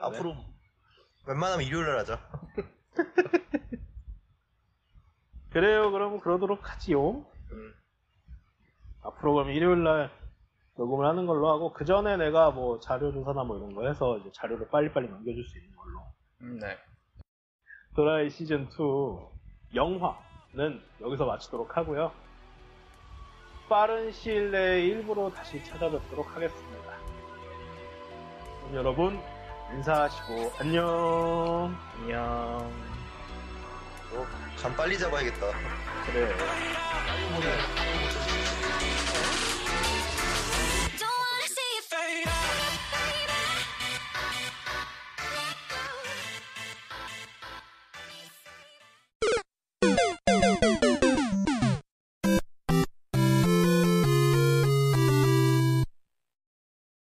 앞으로 0.00 0.36
웬만하면 1.26 1.66
일요일 1.66 1.86
날 1.86 1.98
하자. 1.98 2.30
그래요 5.50 5.90
그럼 5.90 6.20
그러도록 6.20 6.70
하지요 6.70 7.26
음. 7.50 7.74
앞으로 9.02 9.34
그럼 9.34 9.50
일요일 9.50 9.82
날 9.82 10.10
녹음을 10.76 11.06
하는 11.06 11.26
걸로 11.26 11.48
하고 11.48 11.72
그 11.72 11.84
전에 11.84 12.16
내가 12.16 12.50
뭐 12.50 12.80
자료 12.80 13.12
조사나 13.12 13.44
뭐 13.44 13.58
이런 13.58 13.74
거 13.74 13.86
해서 13.86 14.18
이제 14.18 14.30
자료를 14.32 14.68
빨리빨리 14.68 15.08
남겨줄 15.08 15.44
수 15.44 15.58
있는 15.58 15.76
걸로 15.76 16.00
음, 16.42 16.58
네. 16.58 16.78
드라이 17.96 18.30
시즌 18.30 18.64
2 18.64 19.76
영화는 19.76 20.80
여기서 21.00 21.26
마치도록 21.26 21.76
하고요 21.76 22.12
빠른 23.68 24.10
시일 24.10 24.50
내에 24.50 24.86
일부로 24.86 25.30
다시 25.30 25.62
찾아뵙도록 25.64 26.34
하겠습니다 26.34 26.96
그럼 28.60 28.74
여러분 28.74 29.20
인사하시고 29.72 30.52
안녕 30.58 31.76
안녕. 32.00 32.90
감 34.60 34.76
빨리 34.76 34.98
잡아야겠다. 34.98 35.46
그래 36.06 36.34
오늘 37.36 37.89